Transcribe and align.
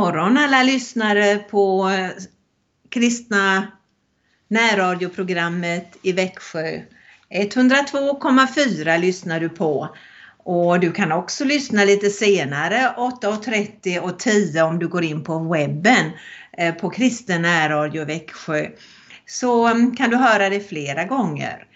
Morgon 0.00 0.38
alla 0.38 0.62
lyssnare 0.62 1.36
på 1.36 1.88
eh, 1.88 2.10
kristna 2.88 3.66
närradioprogrammet 4.48 5.96
i 6.02 6.12
Växjö. 6.12 6.80
102,4 7.30 8.98
lyssnar 8.98 9.40
du 9.40 9.48
på 9.48 9.96
och 10.44 10.80
du 10.80 10.92
kan 10.92 11.12
också 11.12 11.44
lyssna 11.44 11.84
lite 11.84 12.10
senare 12.10 12.94
8.30 12.96 13.98
och 13.98 14.18
10 14.18 14.62
om 14.62 14.78
du 14.78 14.88
går 14.88 15.04
in 15.04 15.24
på 15.24 15.38
webben 15.38 16.10
eh, 16.58 16.74
på 16.74 16.90
kristen 16.90 17.42
närradio 17.42 18.04
Växjö. 18.04 18.66
Så 19.26 19.66
mm, 19.66 19.96
kan 19.96 20.10
du 20.10 20.16
höra 20.16 20.48
det 20.48 20.60
flera 20.60 21.04
gånger. 21.04 21.66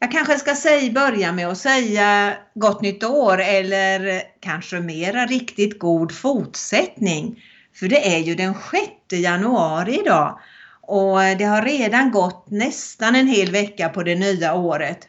Jag 0.00 0.12
kanske 0.12 0.38
ska 0.38 0.54
säga, 0.54 0.92
börja 0.92 1.32
med 1.32 1.48
att 1.48 1.58
säga 1.58 2.34
gott 2.54 2.82
nytt 2.82 3.04
år 3.04 3.40
eller 3.40 4.22
kanske 4.40 4.80
mera 4.80 5.26
riktigt 5.26 5.78
god 5.78 6.12
fortsättning. 6.12 7.42
För 7.74 7.88
det 7.88 8.14
är 8.14 8.18
ju 8.18 8.34
den 8.34 8.54
6 8.54 9.22
januari 9.22 10.00
idag 10.00 10.38
och 10.82 11.18
det 11.38 11.44
har 11.44 11.62
redan 11.62 12.10
gått 12.10 12.50
nästan 12.50 13.16
en 13.16 13.26
hel 13.26 13.52
vecka 13.52 13.88
på 13.88 14.02
det 14.02 14.14
nya 14.14 14.54
året. 14.54 15.08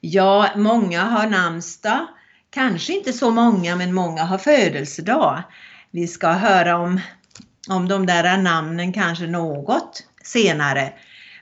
Ja, 0.00 0.48
många 0.56 1.02
har 1.02 1.26
namnsdag. 1.26 2.06
Kanske 2.50 2.92
inte 2.92 3.12
så 3.12 3.30
många, 3.30 3.76
men 3.76 3.94
många 3.94 4.24
har 4.24 4.38
födelsedag. 4.38 5.42
Vi 5.90 6.06
ska 6.06 6.28
höra 6.28 6.76
om, 6.76 7.00
om 7.68 7.88
de 7.88 8.06
där 8.06 8.36
namnen 8.36 8.92
kanske 8.92 9.26
något 9.26 10.04
senare. 10.24 10.92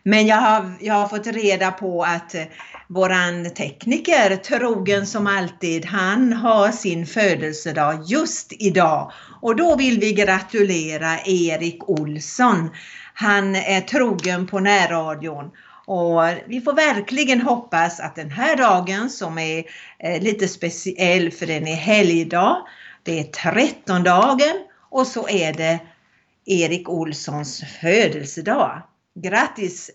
Men 0.08 0.26
jag 0.26 0.36
har, 0.36 0.72
jag 0.80 0.94
har 0.94 1.08
fått 1.08 1.26
reda 1.26 1.70
på 1.70 2.02
att 2.02 2.34
eh, 2.34 2.44
våran 2.86 3.50
tekniker, 3.50 4.36
trogen 4.36 5.06
som 5.06 5.26
alltid, 5.26 5.84
han 5.84 6.32
har 6.32 6.70
sin 6.70 7.06
födelsedag 7.06 8.02
just 8.06 8.52
idag. 8.58 9.12
Och 9.40 9.56
då 9.56 9.76
vill 9.76 10.00
vi 10.00 10.12
gratulera 10.12 11.18
Erik 11.24 11.88
Olsson. 11.88 12.70
Han 13.14 13.56
är 13.56 13.80
trogen 13.80 14.46
på 14.46 14.60
närradion. 14.60 15.50
Och 15.86 16.22
vi 16.46 16.60
får 16.60 16.72
verkligen 16.72 17.40
hoppas 17.40 18.00
att 18.00 18.16
den 18.16 18.30
här 18.30 18.56
dagen 18.56 19.10
som 19.10 19.38
är 19.38 19.64
eh, 19.98 20.22
lite 20.22 20.48
speciell 20.48 21.30
för 21.30 21.46
den 21.46 21.66
är 21.66 21.76
helgdag. 21.76 22.66
Det 23.02 23.20
är 23.20 23.24
trettondagen 23.24 24.56
och 24.90 25.06
så 25.06 25.28
är 25.28 25.52
det 25.52 25.80
Erik 26.46 26.88
Olssons 26.88 27.62
födelsedag. 27.80 28.82
Grattis 29.14 29.90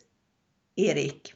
Erik! 0.76 1.34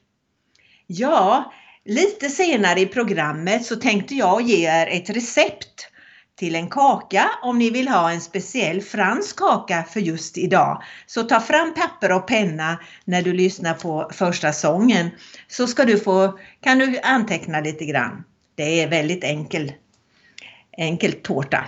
Ja, 0.88 1.53
lite 1.86 2.30
senare 2.30 2.80
i 2.80 2.86
programmet 2.86 3.66
så 3.66 3.75
tänkte 3.75 4.16
jag 4.16 4.42
ge 4.42 4.67
er 4.67 4.88
ett 4.88 5.09
recept 5.09 5.88
till 6.36 6.55
en 6.55 6.70
kaka 6.70 7.30
om 7.42 7.59
ni 7.59 7.70
vill 7.70 7.88
ha 7.88 8.11
en 8.11 8.22
speciell 8.22 8.81
fransk 8.81 9.38
kaka 9.38 9.83
för 9.83 10.00
just 10.00 10.38
idag. 10.38 10.83
Så 11.05 11.23
ta 11.23 11.39
fram 11.39 11.73
papper 11.73 12.11
och 12.11 12.28
penna 12.28 12.80
när 13.05 13.22
du 13.22 13.33
lyssnar 13.33 13.73
på 13.73 14.09
första 14.14 14.53
sången 14.53 15.09
så 15.48 15.67
ska 15.67 15.86
du 15.86 16.00
få, 16.00 16.39
kan 16.61 16.80
du 16.80 17.00
anteckna 17.03 17.59
lite 17.59 17.86
grann. 17.86 18.23
Det 18.55 18.81
är 18.81 18.88
väldigt 18.88 19.23
enkel, 19.23 19.73
enkel 20.78 21.14
tårta. 21.14 21.66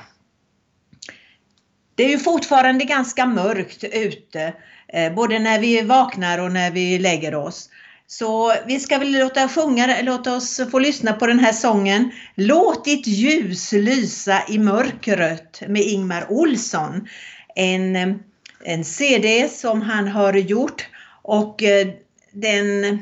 Det 1.95 2.03
är 2.03 2.09
ju 2.09 2.19
fortfarande 2.19 2.85
ganska 2.85 3.25
mörkt 3.25 3.83
ute 3.83 4.53
Eh, 4.93 5.13
både 5.13 5.39
när 5.39 5.59
vi 5.59 5.81
vaknar 5.81 6.39
och 6.39 6.51
när 6.51 6.71
vi 6.71 6.99
lägger 6.99 7.35
oss. 7.35 7.69
Så 8.07 8.53
vi 8.67 8.79
ska 8.79 8.97
väl 8.97 9.19
låta 9.19 9.47
sjunga, 9.47 10.01
låta 10.01 10.35
oss 10.35 10.61
få 10.71 10.79
lyssna 10.79 11.13
på 11.13 11.27
den 11.27 11.39
här 11.39 11.51
sången 11.51 12.11
Låt 12.35 12.85
ditt 12.85 13.07
ljus 13.07 13.71
lysa 13.71 14.41
i 14.49 14.59
mörkret 14.59 15.63
med 15.67 15.81
Ingmar 15.81 16.31
Olsson. 16.31 17.07
En, 17.55 17.95
eh, 17.95 18.15
en 18.63 18.85
CD 18.85 19.49
som 19.49 19.81
han 19.81 20.07
har 20.07 20.33
gjort 20.33 20.87
och 21.21 21.63
eh, 21.63 21.87
den, 22.31 22.99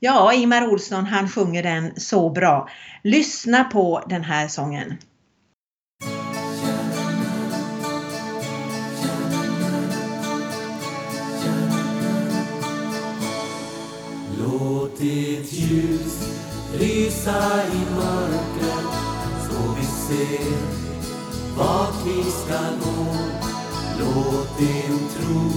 ja 0.00 0.32
Ingmar 0.32 0.68
Olsson 0.68 1.06
han 1.06 1.28
sjunger 1.28 1.62
den 1.62 2.00
så 2.00 2.30
bra. 2.30 2.68
Lyssna 3.02 3.64
på 3.64 4.04
den 4.08 4.24
här 4.24 4.48
sången. 4.48 4.98
Ditt 15.02 15.52
ljus 15.52 16.14
lysa 16.78 17.62
i 17.72 17.80
mörkret 17.94 18.92
så 19.44 19.74
vi 19.78 19.86
ser 19.86 20.56
vart 21.56 22.06
vi 22.06 22.22
ska 22.30 22.60
gå. 22.84 23.06
Låt 23.98 24.58
din 24.58 24.98
tro 25.16 25.50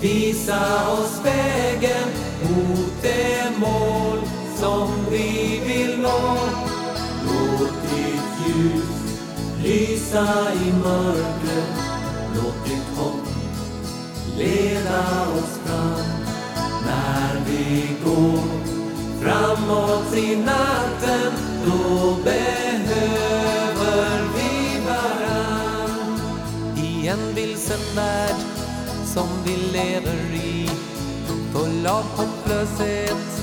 visa 0.00 0.90
oss 0.90 1.20
vägen 1.24 2.08
mot 2.42 3.02
det 3.02 3.52
mål 3.58 4.18
som 4.56 4.90
vi 5.10 5.60
vill 5.66 6.00
nå. 6.00 6.38
Låt 7.24 7.72
ditt 7.90 8.46
ljus 8.46 9.16
lysa 9.62 10.52
i 10.52 10.72
mörkret. 10.72 11.76
Låt 12.34 12.64
ditt 12.64 12.98
hopp 12.98 13.26
leda 14.38 15.02
oss 15.38 15.60
fram 15.64 16.15
när 16.86 17.40
vi 17.46 17.88
går 18.04 18.42
framåt 19.20 20.16
i 20.16 20.36
natten 20.36 21.32
då 21.66 22.14
behöver 22.24 24.20
vi 24.36 24.80
varann. 24.86 26.20
I 26.76 27.08
en 27.08 27.34
vilsen 27.34 27.96
värld 27.96 28.36
som 29.04 29.28
vi 29.44 29.56
lever 29.56 30.34
i 30.34 30.70
full 31.52 31.86
av 31.86 32.02
hopplöshet 32.02 33.42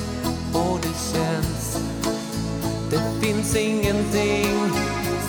och 0.54 0.80
det 0.82 1.18
känns 1.18 1.78
Det 2.92 3.26
finns 3.26 3.56
ingenting 3.56 4.72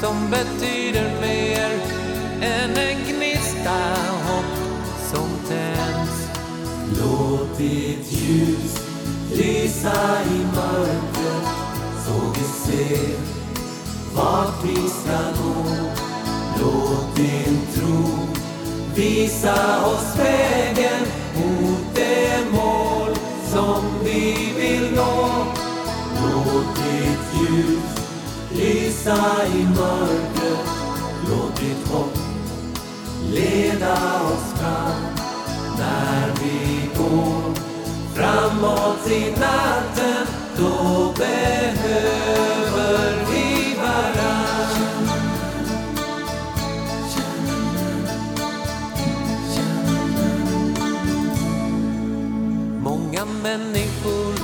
som 0.01 0.31
betyder 0.31 1.21
mer 1.21 1.71
än 2.41 2.71
en 2.71 2.99
gnista 3.09 3.79
hopp. 4.27 4.64
Låt 7.05 7.59
ditt 7.59 8.13
ljus 8.13 8.79
lysa 9.33 10.23
i 10.25 10.39
mörkret 10.57 11.49
så 12.07 12.13
vi 12.35 12.45
ser 12.45 13.17
vart 14.15 14.65
vi 14.65 14.75
ska 14.75 15.19
gå. 15.43 15.55
Låt 16.61 17.17
din 17.17 17.59
tro 17.75 18.19
visa 18.95 19.87
oss 19.87 20.19
vägen 20.19 21.07
mot 21.35 21.95
det 21.95 22.47
mål 22.53 23.15
som 23.53 23.85
vi 24.05 24.53
vill 24.59 24.97
nå. 24.97 25.47
Låt 26.23 26.77
ditt 26.77 27.41
ljus 27.41 28.07
lysa 28.51 29.47
i 29.55 29.65
mörkret. 29.65 30.69
Låt 31.29 31.57
ditt 31.61 31.89
hopp 31.89 32.19
leda 33.33 33.95
oss 33.95 34.24
när 35.79 36.33
vi 36.43 36.89
går. 36.99 37.55
Framåt 38.15 39.11
i 39.11 39.31
natten 39.31 40.27
då 40.57 41.13
behöver 41.19 43.15
vi 43.31 43.77
varann. 43.77 45.09
Många 52.81 53.25
människor 53.25 54.35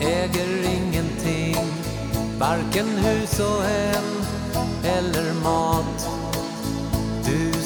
äger 0.00 0.62
ingenting 0.64 1.56
varken 2.38 2.88
hus 2.88 3.40
och 3.40 3.62
hem 3.62 4.24
eller 4.84 5.32
mat 5.44 5.79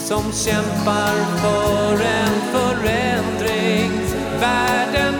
som 0.04 0.32
kämpar 0.32 1.14
för 1.40 1.92
en 1.92 2.40
förändring. 2.52 3.90
Världen 4.40 5.14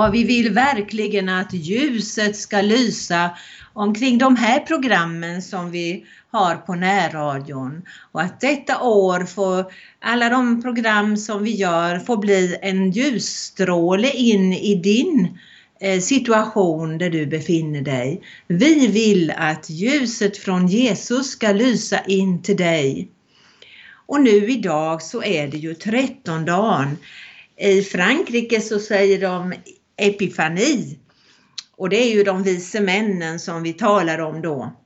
Ja, 0.00 0.10
vi 0.10 0.24
vill 0.24 0.52
verkligen 0.52 1.28
att 1.28 1.52
ljuset 1.52 2.36
ska 2.36 2.60
lysa 2.60 3.30
omkring 3.72 4.18
de 4.18 4.36
här 4.36 4.60
programmen 4.60 5.42
som 5.42 5.70
vi 5.70 6.04
har 6.30 6.54
på 6.56 6.74
närradion 6.74 7.82
och 8.12 8.22
att 8.22 8.40
detta 8.40 8.82
år 8.82 9.24
får 9.24 9.72
alla 10.00 10.28
de 10.28 10.62
program 10.62 11.16
som 11.16 11.44
vi 11.44 11.50
gör 11.50 11.98
får 11.98 12.16
bli 12.16 12.56
en 12.62 12.90
ljusstråle 12.90 14.10
in 14.10 14.52
i 14.52 14.74
din 14.74 15.38
eh, 15.80 16.00
situation 16.00 16.98
där 16.98 17.10
du 17.10 17.26
befinner 17.26 17.82
dig. 17.82 18.22
Vi 18.46 18.86
vill 18.86 19.32
att 19.36 19.70
ljuset 19.70 20.36
från 20.36 20.66
Jesus 20.66 21.30
ska 21.30 21.52
lysa 21.52 22.00
in 22.04 22.42
till 22.42 22.56
dig. 22.56 23.08
Och 24.06 24.20
nu 24.20 24.50
idag 24.50 25.02
så 25.02 25.22
är 25.22 25.48
det 25.48 25.56
ju 25.56 25.74
trettondagen. 25.74 26.98
I 27.56 27.82
Frankrike 27.82 28.60
så 28.60 28.78
säger 28.78 29.20
de 29.20 29.54
epifani 30.00 30.98
och 31.76 31.88
det 31.88 31.96
är 31.96 32.14
ju 32.14 32.22
de 32.22 32.42
vise 32.42 32.80
männen 32.80 33.38
som 33.38 33.62
vi 33.62 33.72
talar 33.72 34.18
om 34.18 34.42
då. 34.42 34.76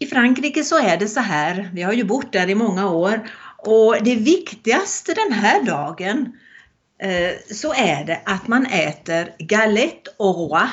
I 0.00 0.06
Frankrike 0.06 0.64
så 0.64 0.78
är 0.78 0.96
det 0.96 1.08
så 1.08 1.20
här, 1.20 1.70
vi 1.72 1.82
har 1.82 1.92
ju 1.92 2.04
bott 2.04 2.32
där 2.32 2.50
i 2.50 2.54
många 2.54 2.90
år 2.90 3.30
och 3.58 3.96
det 4.04 4.14
viktigaste 4.14 5.14
den 5.14 5.32
här 5.32 5.64
dagen 5.64 6.32
eh, 7.02 7.54
så 7.54 7.74
är 7.74 8.04
det 8.04 8.20
att 8.24 8.48
man 8.48 8.66
äter 8.66 9.34
galette 9.38 10.10
au 10.18 10.32
roi. 10.32 10.68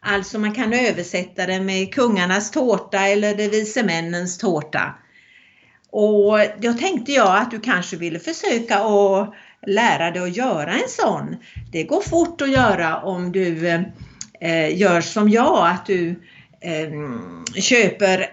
Alltså 0.00 0.38
man 0.38 0.54
kan 0.54 0.72
översätta 0.72 1.46
det 1.46 1.60
med 1.60 1.94
kungarnas 1.94 2.50
tårta 2.50 2.98
eller 2.98 3.34
de 3.34 3.48
vise 3.48 3.82
männens 3.82 4.38
tårta. 4.38 4.94
Och 5.90 6.38
då 6.58 6.72
tänkte 6.72 7.12
jag 7.12 7.36
att 7.36 7.50
du 7.50 7.60
kanske 7.60 7.96
ville 7.96 8.18
försöka 8.18 8.78
att 8.78 9.34
lära 9.66 10.10
dig 10.10 10.22
att 10.22 10.36
göra 10.36 10.72
en 10.72 10.88
sån. 10.88 11.36
Det 11.72 11.84
går 11.84 12.00
fort 12.00 12.40
att 12.40 12.50
göra 12.50 12.96
om 13.00 13.32
du 13.32 13.68
eh, 14.40 14.78
gör 14.78 15.00
som 15.00 15.28
jag, 15.28 15.68
att 15.68 15.86
du 15.86 16.08
eh, 16.60 16.90
köper 17.60 18.26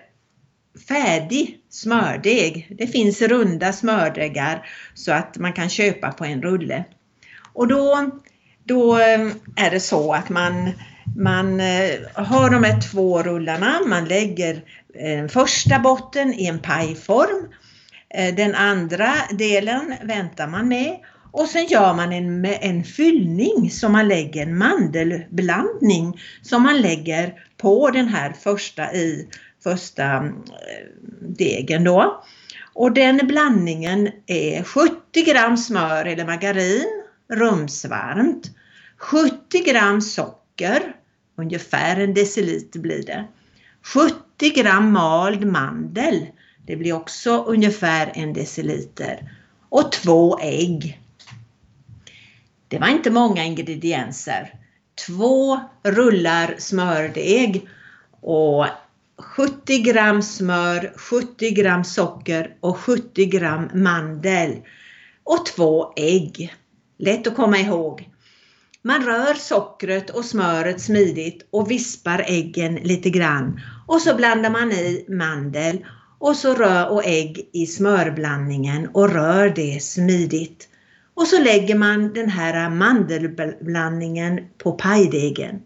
färdig 0.87 1.57
smördeg. 1.69 2.75
Det 2.77 2.87
finns 2.87 3.21
runda 3.21 3.73
smördegar 3.73 4.67
så 4.93 5.11
att 5.11 5.37
man 5.37 5.53
kan 5.53 5.69
köpa 5.69 6.11
på 6.11 6.25
en 6.25 6.41
rulle. 6.41 6.83
Och 7.53 7.67
då, 7.67 8.11
då 8.63 8.95
ehm, 8.95 9.31
är 9.55 9.71
det 9.71 9.79
så 9.79 10.13
att 10.13 10.29
man, 10.29 10.71
man 11.17 11.59
eh, 11.59 11.91
har 12.13 12.49
de 12.49 12.63
här 12.63 12.81
två 12.81 13.23
rullarna, 13.23 13.79
man 13.87 14.05
lägger 14.05 14.61
den 14.93 15.29
första 15.29 15.79
botten 15.79 16.33
i 16.33 16.45
en 16.45 16.59
pajform. 16.59 17.47
Eh, 18.13 18.35
den 18.35 18.55
andra 18.55 19.13
delen 19.31 19.95
väntar 20.03 20.47
man 20.47 20.67
med 20.67 20.97
och 21.31 21.47
sen 21.47 21.65
gör 21.65 21.93
man 21.93 22.13
en, 22.13 22.45
en 22.45 22.83
fyllning 22.83 23.71
som 23.71 23.91
man 23.91 24.07
lägger, 24.07 24.43
en 24.43 24.57
mandelblandning 24.57 26.21
som 26.41 26.63
man 26.63 26.81
lägger 26.81 27.33
på 27.57 27.89
den 27.89 28.07
här 28.07 28.33
första 28.33 28.93
i 28.93 29.27
första 29.63 30.15
eh, 30.15 30.31
degen 31.21 31.83
då. 31.83 32.23
Och 32.73 32.91
den 32.91 33.17
blandningen 33.27 34.09
är 34.27 34.63
70 34.63 35.23
gram 35.25 35.57
smör 35.57 36.05
eller 36.05 36.25
margarin, 36.25 37.03
rumsvarmt, 37.33 38.51
70 38.97 39.63
gram 39.63 40.01
socker, 40.01 40.95
ungefär 41.37 41.99
en 41.99 42.13
deciliter 42.13 42.79
blir 42.79 43.05
det, 43.05 43.27
70 43.83 44.49
gram 44.55 44.91
mald 44.91 45.45
mandel, 45.45 46.25
det 46.65 46.75
blir 46.75 46.93
också 46.93 47.43
ungefär 47.43 48.11
en 48.15 48.33
deciliter, 48.33 49.31
och 49.69 49.91
två 49.91 50.39
ägg. 50.39 50.99
Det 52.69 52.79
var 52.79 52.87
inte 52.87 53.11
många 53.11 53.45
ingredienser. 53.45 54.53
Två 55.07 55.59
rullar 55.83 56.55
smördeg 56.57 57.67
och 58.21 58.65
70 59.17 59.81
gram 59.81 60.21
smör, 60.21 60.93
70 60.95 61.51
gram 61.51 61.83
socker 61.83 62.55
och 62.59 62.77
70 62.77 63.25
gram 63.25 63.69
mandel 63.73 64.55
och 65.23 65.45
två 65.45 65.93
ägg. 65.95 66.55
Lätt 66.97 67.27
att 67.27 67.35
komma 67.35 67.57
ihåg. 67.57 68.09
Man 68.81 69.05
rör 69.05 69.33
sockret 69.33 70.09
och 70.09 70.25
smöret 70.25 70.81
smidigt 70.81 71.47
och 71.51 71.71
vispar 71.71 72.25
äggen 72.27 72.75
lite 72.75 73.09
grann 73.09 73.61
och 73.87 74.01
så 74.01 74.15
blandar 74.15 74.49
man 74.49 74.71
i 74.71 75.05
mandel 75.09 75.85
och 76.19 76.35
så 76.35 76.53
rör 76.53 76.89
och 76.89 77.05
ägg 77.05 77.49
i 77.53 77.65
smörblandningen 77.65 78.89
och 78.93 79.09
rör 79.09 79.49
det 79.49 79.83
smidigt. 79.83 80.69
Och 81.19 81.27
så 81.27 81.39
lägger 81.39 81.75
man 81.75 82.13
den 82.13 82.29
här 82.29 82.69
mandelblandningen 82.69 84.39
på 84.57 84.71
pajdegen. 84.71 85.61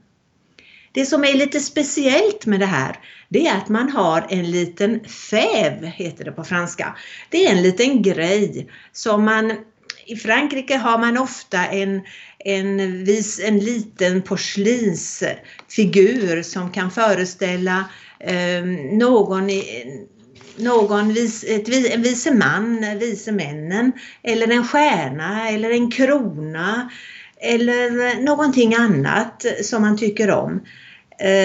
Det 0.91 1.05
som 1.05 1.23
är 1.23 1.33
lite 1.33 1.59
speciellt 1.59 2.45
med 2.45 2.59
det 2.59 2.65
här, 2.65 2.99
det 3.29 3.47
är 3.47 3.57
att 3.57 3.69
man 3.69 3.89
har 3.89 4.25
en 4.29 4.51
liten 4.51 5.05
fäv, 5.05 5.85
heter 5.85 6.25
det 6.25 6.31
på 6.31 6.43
franska. 6.43 6.97
Det 7.29 7.45
är 7.45 7.51
en 7.51 7.61
liten 7.61 8.01
grej 8.01 8.69
som 8.91 9.23
man 9.23 9.53
i 10.05 10.15
Frankrike 10.15 10.77
har 10.77 10.97
man 10.97 11.17
ofta 11.17 11.65
en, 11.65 12.01
en, 12.39 13.03
vis, 13.03 13.41
en 13.43 13.59
liten 13.59 14.21
porslinsfigur 14.21 16.41
som 16.41 16.71
kan 16.71 16.91
föreställa 16.91 17.85
eh, 18.19 18.63
någon 18.91 19.49
i, 19.49 19.63
någon 20.57 21.13
vis, 21.13 21.43
ett, 21.43 21.93
en 21.93 22.01
vise 22.01 22.33
man, 22.33 22.85
vise 22.99 23.31
männen, 23.31 23.91
eller 24.23 24.51
en 24.51 24.67
stjärna 24.67 25.49
eller 25.49 25.69
en 25.69 25.91
krona 25.91 26.89
eller 27.37 28.21
någonting 28.21 28.75
annat 28.75 29.45
som 29.61 29.81
man 29.81 29.97
tycker 29.97 30.31
om. 30.31 30.51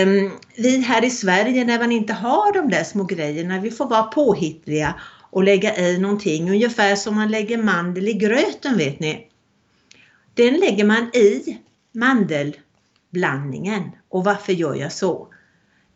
Um, 0.06 0.30
vi 0.56 0.80
här 0.80 1.04
i 1.04 1.10
Sverige 1.10 1.64
när 1.64 1.78
man 1.78 1.92
inte 1.92 2.12
har 2.12 2.52
de 2.52 2.70
där 2.70 2.84
små 2.84 3.04
grejerna, 3.04 3.60
vi 3.60 3.70
får 3.70 3.88
vara 3.88 4.02
påhittliga 4.02 4.94
och 5.30 5.44
lägga 5.44 5.76
i 5.76 5.98
någonting, 5.98 6.50
ungefär 6.50 6.96
som 6.96 7.14
man 7.14 7.30
lägger 7.30 7.58
mandel 7.58 8.08
i 8.08 8.12
gröten 8.12 8.76
vet 8.76 9.00
ni. 9.00 9.28
Den 10.34 10.54
lägger 10.54 10.84
man 10.84 11.10
i 11.14 11.58
mandelblandningen. 11.92 13.82
Och 14.08 14.24
varför 14.24 14.52
gör 14.52 14.74
jag 14.74 14.92
så? 14.92 15.28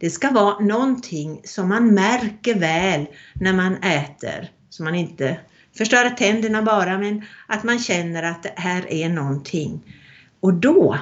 Det 0.02 0.10
ska 0.10 0.30
vara 0.30 0.58
någonting 0.58 1.40
som 1.44 1.68
man 1.68 1.94
märker 1.94 2.54
väl 2.54 3.06
när 3.34 3.52
man 3.52 3.76
äter. 3.82 4.50
Så 4.70 4.82
man 4.82 4.94
inte 4.94 5.40
förstör 5.78 6.10
tänderna 6.10 6.62
bara 6.62 6.98
men 6.98 7.24
att 7.46 7.64
man 7.64 7.78
känner 7.78 8.22
att 8.22 8.42
det 8.42 8.52
här 8.56 8.92
är 8.92 9.08
någonting. 9.08 9.94
Och 10.40 10.54
då, 10.54 10.98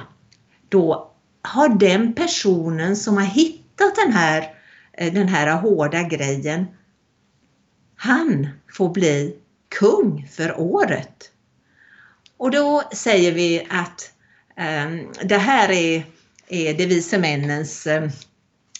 då 0.69 1.11
har 1.41 1.69
den 1.69 2.13
personen 2.13 2.95
som 2.95 3.17
har 3.17 3.23
hittat 3.23 3.95
den 3.95 4.13
här, 4.13 4.55
eh, 4.93 5.13
den 5.13 5.27
här 5.27 5.57
hårda 5.57 6.03
grejen, 6.03 6.65
han 7.95 8.47
får 8.71 8.89
bli 8.89 9.35
kung 9.79 10.27
för 10.31 10.59
året. 10.59 11.31
Och 12.37 12.51
då 12.51 12.83
säger 12.93 13.31
vi 13.31 13.67
att 13.69 14.13
um, 14.57 15.13
det 15.23 15.37
här 15.37 15.71
är, 15.71 16.03
är 16.47 16.73
de 16.73 16.85
vise 16.85 17.17
männens 17.17 17.87
um, 17.87 18.09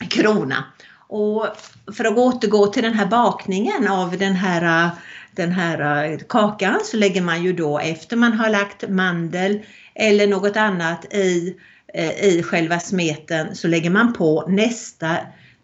krona. 0.10 0.64
Och 1.08 1.48
för 1.96 2.06
att 2.06 2.18
återgå 2.18 2.68
till 2.68 2.84
den 2.84 2.94
här 2.94 3.06
bakningen 3.06 3.88
av 3.88 4.18
den 4.18 4.34
här, 4.34 4.90
den 5.32 5.52
här 5.52 6.18
kakan 6.30 6.80
så 6.84 6.98
lägger 6.98 7.22
man 7.22 7.44
ju 7.44 7.54
då 7.54 7.80
efter 7.80 8.18
man 8.18 8.34
har 8.34 8.50
lagt 8.50 8.90
mandel 8.90 9.60
eller 9.96 10.28
något 10.28 10.58
annat 10.58 11.14
i, 11.14 11.56
eh, 11.94 12.26
i 12.26 12.44
själva 12.44 12.80
smeten 12.80 13.56
så 13.56 13.68
lägger 13.68 13.90
man 13.90 14.14
på 14.14 14.46
nästa 14.48 15.18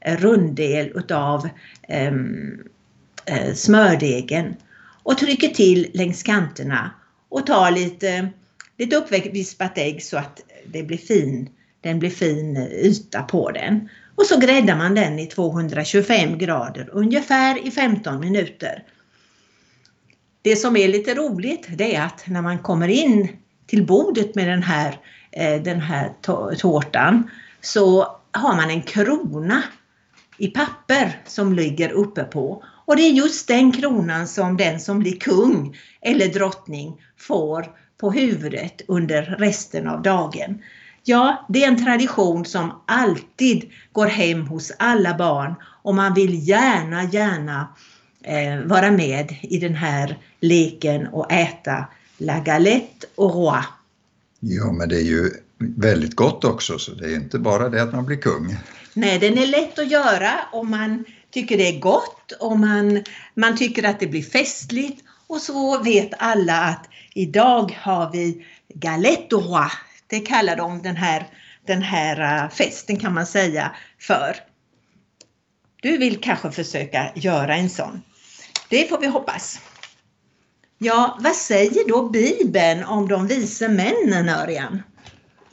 runddel 0.06 0.92
utav 0.96 1.50
um, 2.10 2.64
smördegen 3.54 4.56
och 5.04 5.18
trycker 5.18 5.48
till 5.48 5.92
längs 5.94 6.24
kanterna 6.24 6.92
och 7.30 7.46
tar 7.46 7.72
lite, 7.72 8.30
lite 8.78 8.96
uppvispat 8.96 9.78
ägg 9.78 10.04
så 10.04 10.18
att 10.18 10.42
det 10.66 10.84
blir 10.84 10.98
fin, 10.98 11.50
den 11.82 12.00
blir 12.00 12.10
fin 12.10 12.58
yta 12.58 13.22
på 13.22 13.52
den. 13.52 13.90
Och 14.18 14.26
så 14.26 14.40
gräddar 14.40 14.76
man 14.76 14.96
den 14.96 15.20
i 15.20 15.26
225 15.26 16.38
grader 16.38 16.90
ungefär 16.92 17.68
i 17.68 17.72
15 17.72 18.20
minuter. 18.20 18.84
Det 20.42 20.56
som 20.56 20.78
är 20.78 20.88
lite 20.88 21.16
roligt 21.16 21.68
det 21.70 21.96
är 21.96 22.06
att 22.06 22.24
när 22.28 22.42
man 22.42 22.60
kommer 22.60 22.88
in 22.88 23.28
till 23.68 23.86
bordet 23.86 24.36
med 24.36 24.48
den 24.48 24.64
här, 24.64 25.00
eh, 25.32 25.62
den 25.62 25.82
här 25.82 26.14
tårtan 26.58 27.30
så 27.62 28.08
har 28.32 28.56
man 28.56 28.70
en 28.70 28.82
krona 28.82 29.64
i 30.38 30.48
papper 30.48 31.22
som 31.26 31.54
ligger 31.54 31.92
uppe 31.92 32.24
på. 32.24 32.64
Och 32.86 32.96
det 32.96 33.02
är 33.02 33.12
just 33.12 33.48
den 33.48 33.72
kronan 33.72 34.28
som 34.28 34.58
den 34.58 34.80
som 34.80 35.00
blir 35.00 35.20
kung 35.20 35.78
eller 36.02 36.28
drottning 36.28 37.02
får 37.18 37.66
på 37.98 38.12
huvudet 38.12 38.82
under 38.88 39.22
resten 39.22 39.88
av 39.88 40.02
dagen. 40.02 40.62
Ja, 41.10 41.46
det 41.50 41.64
är 41.64 41.68
en 41.68 41.84
tradition 41.84 42.46
som 42.46 42.82
alltid 42.88 43.72
går 43.92 44.06
hem 44.06 44.48
hos 44.48 44.72
alla 44.80 45.18
barn 45.18 45.56
och 45.84 45.96
man 45.96 46.14
vill 46.14 46.48
gärna, 46.48 47.04
gärna 47.04 47.68
eh, 48.24 48.66
vara 48.66 48.92
med 48.92 49.36
i 49.42 49.58
den 49.58 49.76
här 49.76 50.18
leken 50.40 51.08
och 51.08 51.32
äta 51.32 51.86
la 52.18 52.40
galette 52.40 53.08
au 53.16 53.30
roi. 53.30 53.64
Ja, 54.40 54.72
men 54.72 54.90
det 54.90 54.96
är 54.96 55.04
ju 55.04 55.32
väldigt 55.60 56.16
gott 56.16 56.44
också, 56.44 56.80
så 56.80 56.92
det 56.92 57.06
är 57.06 57.16
inte 57.16 57.40
bara 57.40 57.70
det 57.70 57.84
att 57.84 57.94
man 57.94 58.06
blir 58.06 58.18
kung. 58.18 58.58
Nej, 58.94 59.20
den 59.20 59.38
är 59.38 59.48
lätt 59.48 59.80
att 59.80 59.92
göra 59.92 60.32
om 60.52 60.70
man 60.70 61.06
tycker 61.32 61.58
det 61.58 61.76
är 61.76 61.80
gott 61.80 62.32
och 62.40 62.60
man, 62.60 63.04
man 63.34 63.58
tycker 63.58 63.84
att 63.90 64.00
det 64.00 64.08
blir 64.08 64.24
festligt. 64.24 65.04
Och 65.28 65.42
så 65.42 65.84
vet 65.84 66.10
alla 66.18 66.62
att 66.62 66.90
idag 67.14 67.78
har 67.82 68.12
vi 68.12 68.46
galette 68.74 69.36
au 69.36 69.42
roi. 69.42 69.70
Det 70.08 70.20
kallar 70.20 70.56
de 70.56 70.82
den 70.82 70.96
här, 70.96 71.28
den 71.66 71.82
här 71.82 72.44
äh, 72.44 72.50
festen 72.50 73.00
kan 73.00 73.14
man 73.14 73.26
säga 73.26 73.72
för. 74.00 74.36
Du 75.82 75.98
vill 75.98 76.22
kanske 76.22 76.52
försöka 76.52 77.12
göra 77.16 77.56
en 77.56 77.70
sån. 77.70 78.02
Det 78.70 78.90
får 78.90 79.00
vi 79.00 79.08
hoppas. 79.08 79.60
Ja, 80.78 81.18
vad 81.22 81.36
säger 81.36 81.88
då 81.88 82.10
Bibeln 82.10 82.84
om 82.84 83.08
de 83.08 83.28
vise 83.28 83.68
männen, 83.68 84.30
Örjan? 84.30 84.84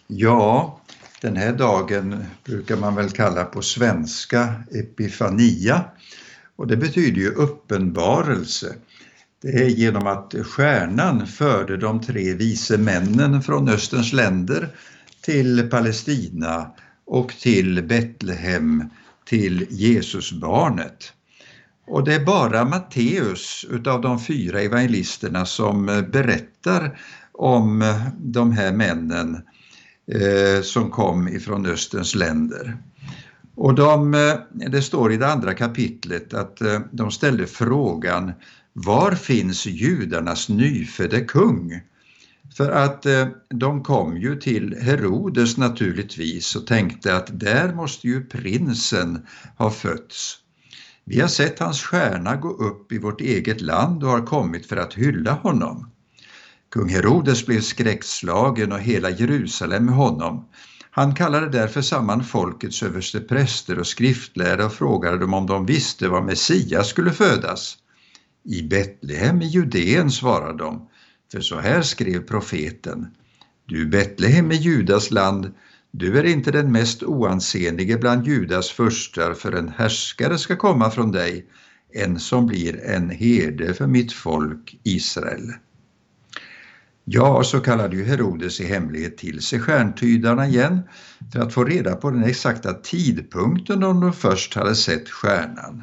Ja, 0.07 0.81
den 1.21 1.37
här 1.37 1.53
dagen 1.53 2.25
brukar 2.45 2.77
man 2.77 2.95
väl 2.95 3.11
kalla 3.11 3.45
på 3.45 3.63
svenska 3.63 4.55
Epifania 4.71 5.85
och 6.57 6.67
det 6.67 6.77
betyder 6.77 7.21
ju 7.21 7.29
uppenbarelse. 7.29 8.75
Det 9.45 9.63
är 9.63 9.69
genom 9.69 10.07
att 10.07 10.35
stjärnan 10.47 11.27
förde 11.27 11.77
de 11.77 12.01
tre 12.01 12.35
vise 12.35 12.79
männen 12.79 13.43
från 13.43 13.69
Österns 13.69 14.13
länder 14.13 14.69
till 15.21 15.71
Palestina 15.71 16.71
och 17.07 17.29
till 17.29 17.83
Betlehem, 17.83 18.85
till 19.25 19.67
Jesusbarnet. 19.71 21.13
Och 21.87 22.05
det 22.05 22.15
är 22.15 22.25
bara 22.25 22.65
Matteus 22.65 23.67
utav 23.71 24.01
de 24.01 24.21
fyra 24.21 24.61
evangelisterna 24.61 25.47
som 25.47 25.87
berättar 26.13 26.99
om 27.33 27.95
de 28.19 28.53
här 28.53 28.73
männen 28.73 29.35
eh, 30.13 30.63
som 30.63 30.91
kom 30.91 31.29
ifrån 31.29 31.67
Österns 31.67 32.15
länder. 32.15 32.77
Och 33.55 33.75
de, 33.75 34.15
eh, 34.15 34.35
det 34.71 34.83
står 34.83 35.13
i 35.13 35.17
det 35.17 35.33
andra 35.33 35.55
kapitlet 35.55 36.35
att 36.35 36.61
eh, 36.61 36.81
de 36.93 37.11
ställde 37.11 37.47
frågan 37.47 38.33
var 38.76 39.12
finns 39.12 39.66
judarnas 39.66 40.49
nyfödde 40.49 41.21
kung? 41.21 41.81
För 42.57 42.71
att 42.71 43.07
eh, 43.07 43.26
de 43.50 43.83
kom 43.83 44.16
ju 44.16 44.37
till 44.37 44.76
Herodes 44.81 45.57
naturligtvis 45.57 46.57
och 46.57 46.66
tänkte 46.66 47.16
att 47.16 47.40
där 47.40 47.75
måste 47.75 48.07
ju 48.07 48.25
prinsen 48.25 49.26
ha 49.59 49.71
fötts. 49.71 50.38
Vi 51.04 51.21
har 51.21 51.28
sett 51.28 51.59
hans 51.59 51.83
stjärna 51.83 52.37
gå 52.37 52.49
upp 52.49 52.93
i 52.93 52.99
vårt 52.99 53.21
eget 53.21 53.61
land 53.61 54.04
och 54.04 54.11
har 54.11 54.26
kommit 54.26 54.66
för 54.66 54.76
att 54.76 54.95
hylla 54.95 55.33
honom. 55.33 55.90
Kung 56.71 56.88
Herodes 56.88 57.47
blev 57.47 57.61
skräckslagen 57.61 58.73
och 58.73 58.81
hela 58.81 59.11
Jerusalem 59.11 59.85
med 59.85 59.95
honom. 59.95 60.49
Han 60.90 61.14
kallade 61.14 61.49
därför 61.49 61.83
samman 61.83 62.25
folkets 62.25 62.83
överstepräster 62.83 63.78
och 63.78 63.87
skriftlärare 63.87 64.64
och 64.64 64.73
frågade 64.73 65.19
dem 65.19 65.35
om 65.35 65.47
de 65.47 65.66
visste 65.66 66.09
var 66.09 66.23
Messias 66.23 66.88
skulle 66.88 67.12
födas. 67.12 67.78
I 68.47 68.63
Betlehem 68.63 69.43
i 69.43 69.47
Judeen 69.47 70.11
svarade 70.11 70.59
de, 70.59 70.89
för 71.33 71.41
så 71.41 71.61
här 71.61 71.83
skrev 71.83 72.27
profeten. 72.27 73.07
Du 73.67 73.87
Betlehem 73.87 74.53
i 74.53 74.57
Judas 74.57 75.11
land, 75.11 75.55
du 75.91 76.19
är 76.19 76.25
inte 76.25 76.51
den 76.51 76.73
mest 76.73 77.03
oansenlige 77.03 77.99
bland 77.99 78.27
Judas 78.27 78.71
förstar 78.71 79.35
för 79.35 79.53
en 79.53 79.69
härskare 79.69 80.39
ska 80.39 80.57
komma 80.57 80.91
från 80.91 81.13
dig, 81.13 81.47
en 81.93 82.21
som 82.21 82.47
blir 82.47 82.85
en 82.85 83.11
herde 83.11 83.75
för 83.75 83.87
mitt 83.87 84.13
folk 84.13 84.81
Israel. 84.83 85.53
Ja, 87.05 87.45
så 87.45 87.61
kallade 87.61 87.97
ju 87.97 88.05
Herodes 88.05 88.61
i 88.61 88.65
hemlighet 88.65 89.19
till 89.19 89.43
sig 89.43 89.61
stjärntydarna 89.61 90.47
igen 90.47 90.81
för 91.33 91.41
att 91.41 91.55
få 91.55 91.65
reda 91.65 91.97
på 91.97 92.11
den 92.11 92.25
exakta 92.25 92.73
tidpunkten 92.73 93.81
då 93.81 93.93
de 93.93 94.13
först 94.13 94.55
hade 94.55 94.75
sett 94.75 95.09
stjärnan. 95.09 95.83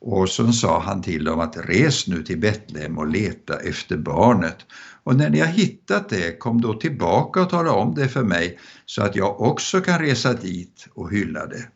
Och 0.00 0.28
så 0.28 0.52
sa 0.52 0.80
han 0.80 1.02
till 1.02 1.24
dem 1.24 1.40
att 1.40 1.56
res 1.56 2.06
nu 2.06 2.22
till 2.22 2.38
Betlehem 2.38 2.98
och 2.98 3.08
leta 3.08 3.60
efter 3.60 3.96
barnet. 3.96 4.56
Och 5.02 5.16
när 5.16 5.30
ni 5.30 5.40
har 5.40 5.46
hittat 5.46 6.08
det, 6.08 6.38
kom 6.38 6.60
då 6.60 6.74
tillbaka 6.74 7.42
och 7.42 7.50
tala 7.50 7.72
om 7.72 7.94
det 7.94 8.08
för 8.08 8.22
mig 8.22 8.58
så 8.86 9.02
att 9.02 9.16
jag 9.16 9.40
också 9.40 9.80
kan 9.80 9.98
resa 9.98 10.34
dit 10.34 10.88
och 10.94 11.10
hylla 11.10 11.46
det. 11.46 11.68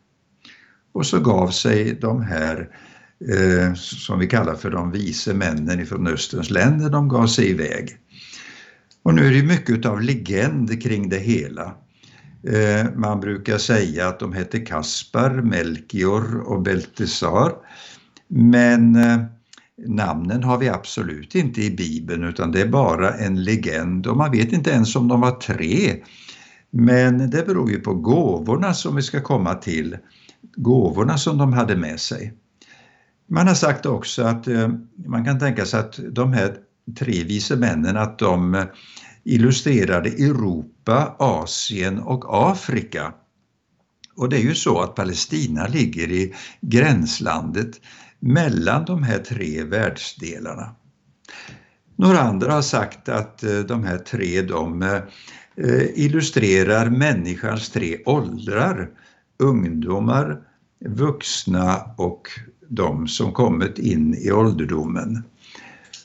Och 0.92 1.06
så 1.06 1.20
gav 1.20 1.48
sig 1.48 1.94
de 2.00 2.22
här 2.22 2.68
eh, 3.30 3.74
som 3.74 4.18
vi 4.18 4.26
kallar 4.26 4.54
för 4.54 4.70
de 4.70 4.90
vise 4.90 5.34
männen 5.34 5.80
ifrån 5.80 6.06
Österns 6.06 6.50
länder, 6.50 6.90
de 6.90 7.08
gav 7.08 7.26
sig 7.26 7.50
iväg. 7.50 7.96
Och 9.02 9.14
nu 9.14 9.26
är 9.26 9.32
det 9.32 9.42
mycket 9.42 9.86
av 9.86 10.00
legend 10.00 10.82
kring 10.82 11.08
det 11.08 11.18
hela. 11.18 11.74
Eh, 12.48 12.86
man 12.94 13.20
brukar 13.20 13.58
säga 13.58 14.08
att 14.08 14.20
de 14.20 14.32
hette 14.32 14.60
Kaspar, 14.60 15.30
Melchior 15.30 16.40
och 16.40 16.62
Beltesar. 16.62 17.52
Men 18.34 18.96
eh, 18.96 19.18
namnen 19.86 20.42
har 20.42 20.58
vi 20.58 20.68
absolut 20.68 21.34
inte 21.34 21.62
i 21.62 21.70
Bibeln 21.70 22.24
utan 22.24 22.52
det 22.52 22.60
är 22.60 22.68
bara 22.68 23.14
en 23.14 23.44
legend 23.44 24.06
och 24.06 24.16
man 24.16 24.30
vet 24.30 24.52
inte 24.52 24.70
ens 24.70 24.96
om 24.96 25.08
de 25.08 25.20
var 25.20 25.30
tre. 25.30 26.02
Men 26.70 27.30
det 27.30 27.46
beror 27.46 27.70
ju 27.70 27.80
på 27.80 27.94
gåvorna 27.94 28.74
som 28.74 28.96
vi 28.96 29.02
ska 29.02 29.20
komma 29.20 29.54
till, 29.54 29.98
gåvorna 30.56 31.18
som 31.18 31.38
de 31.38 31.52
hade 31.52 31.76
med 31.76 32.00
sig. 32.00 32.34
Man 33.28 33.48
har 33.48 33.54
sagt 33.54 33.86
också 33.86 34.22
att 34.22 34.48
eh, 34.48 34.68
man 35.06 35.24
kan 35.24 35.38
tänka 35.38 35.66
sig 35.66 35.80
att 35.80 36.00
de 36.10 36.32
här 36.32 36.54
tre 36.98 37.24
vise 37.24 37.56
männen 37.56 37.96
att 37.96 38.18
de 38.18 38.54
eh, 38.54 38.64
illustrerade 39.24 40.08
Europa, 40.08 41.16
Asien 41.18 41.98
och 41.98 42.50
Afrika. 42.50 43.12
Och 44.16 44.28
det 44.28 44.36
är 44.36 44.42
ju 44.42 44.54
så 44.54 44.80
att 44.80 44.94
Palestina 44.94 45.66
ligger 45.66 46.10
i 46.10 46.34
gränslandet 46.60 47.80
mellan 48.22 48.84
de 48.84 49.02
här 49.02 49.18
tre 49.18 49.64
världsdelarna. 49.64 50.74
Några 51.96 52.20
andra 52.20 52.52
har 52.52 52.62
sagt 52.62 53.08
att 53.08 53.42
eh, 53.42 53.58
de 53.58 53.84
här 53.84 53.98
tre 53.98 54.42
de 54.42 54.82
eh, 54.82 55.82
illustrerar 55.94 56.90
människans 56.90 57.70
tre 57.70 57.98
åldrar, 58.06 58.90
ungdomar, 59.38 60.40
vuxna 60.84 61.94
och 61.96 62.28
de 62.68 63.08
som 63.08 63.32
kommit 63.32 63.78
in 63.78 64.14
i 64.14 64.32
ålderdomen. 64.32 65.22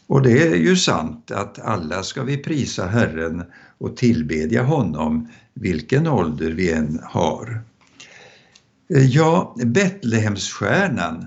Och 0.08 0.22
det 0.22 0.48
är 0.48 0.56
ju 0.56 0.76
sant 0.76 1.32
att 1.32 1.60
alla 1.60 2.04
ska 2.04 2.24
vi 2.24 2.38
prisa 2.38 2.86
Herren 2.86 3.44
och 3.78 3.98
tillbedja 3.98 4.64
honom 4.64 5.28
vilken 5.54 6.08
ålder 6.08 6.52
vi 6.52 6.72
än 6.72 7.00
har. 7.04 7.62
Eh, 8.96 9.06
ja, 9.06 9.56
Betlehemsstjärnan, 9.66 11.26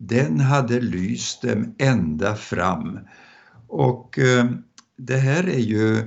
den 0.00 0.40
hade 0.40 0.80
lyst 0.80 1.42
dem 1.42 1.74
ända 1.78 2.34
fram. 2.34 2.98
Och 3.68 4.18
eh, 4.18 4.44
det 4.98 5.16
här 5.16 5.48
är 5.48 5.58
ju 5.58 5.98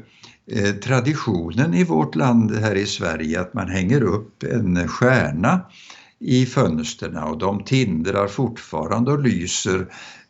eh, 0.51 0.75
traditionen 0.83 1.73
i 1.73 1.83
vårt 1.83 2.15
land 2.15 2.55
här 2.55 2.75
i 2.75 2.85
Sverige 2.85 3.41
att 3.41 3.53
man 3.53 3.69
hänger 3.69 4.03
upp 4.03 4.43
en 4.43 4.87
stjärna 4.87 5.61
i 6.19 6.45
fönstren 6.45 7.17
och 7.17 7.37
de 7.37 7.63
tindrar 7.63 8.27
fortfarande 8.27 9.11
och 9.11 9.23
lyser 9.23 9.85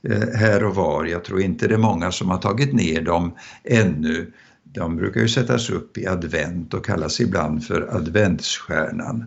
eh, 0.09 0.39
här 0.39 0.63
och 0.63 0.75
var. 0.75 1.05
Jag 1.05 1.23
tror 1.23 1.41
inte 1.41 1.67
det 1.67 1.73
är 1.73 1.77
många 1.77 2.11
som 2.11 2.29
har 2.29 2.37
tagit 2.37 2.73
ner 2.73 3.01
dem 3.01 3.35
ännu. 3.63 4.33
De 4.63 4.95
brukar 4.95 5.21
ju 5.21 5.27
sättas 5.27 5.69
upp 5.69 5.97
i 5.97 6.07
advent 6.07 6.73
och 6.73 6.85
kallas 6.85 7.19
ibland 7.19 7.65
för 7.65 7.95
adventsstjärnan. 7.95 9.25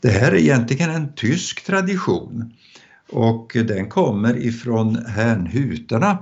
Det 0.00 0.10
här 0.10 0.32
är 0.32 0.36
egentligen 0.36 0.90
en 0.90 1.12
tysk 1.14 1.64
tradition 1.64 2.52
och 3.12 3.52
den 3.54 3.88
kommer 3.88 4.36
ifrån 4.36 4.96
Hernhutarna, 4.96 6.18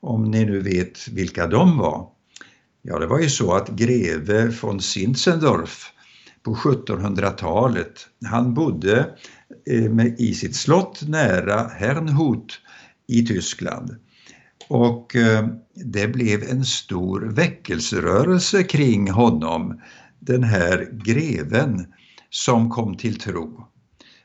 om 0.00 0.30
ni 0.30 0.44
nu 0.44 0.60
vet 0.60 1.08
vilka 1.08 1.46
de 1.46 1.78
var. 1.78 2.08
Ja, 2.82 2.98
det 2.98 3.06
var 3.06 3.20
ju 3.20 3.28
så 3.28 3.54
att 3.54 3.68
greve 3.68 4.54
von 4.62 4.80
Zinzendorf 4.80 5.92
på 6.42 6.54
1700-talet, 6.54 8.06
han 8.24 8.54
bodde 8.54 9.10
eh, 9.66 10.06
i 10.18 10.34
sitt 10.34 10.56
slott 10.56 11.02
nära 11.08 11.68
Hernhut 11.68 12.60
i 13.08 13.26
Tyskland. 13.26 13.96
Och 14.68 15.16
eh, 15.16 15.46
det 15.74 16.08
blev 16.08 16.42
en 16.42 16.64
stor 16.64 17.20
väckelserörelse 17.20 18.62
kring 18.62 19.10
honom, 19.10 19.80
den 20.18 20.42
här 20.42 20.88
greven 20.92 21.86
som 22.30 22.70
kom 22.70 22.96
till 22.96 23.18
tro. 23.18 23.66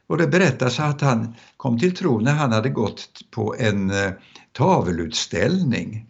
Och 0.08 0.18
det 0.18 0.28
berättas 0.28 0.80
att 0.80 1.02
han 1.02 1.36
kom 1.58 1.80
till 1.80 1.96
tro 1.96 2.20
när 2.20 2.34
han 2.34 2.52
hade 2.52 2.70
gått 2.70 3.10
på 3.32 3.56
en 3.60 3.90
eh, 3.90 4.12
tavelutställning. 4.52 6.10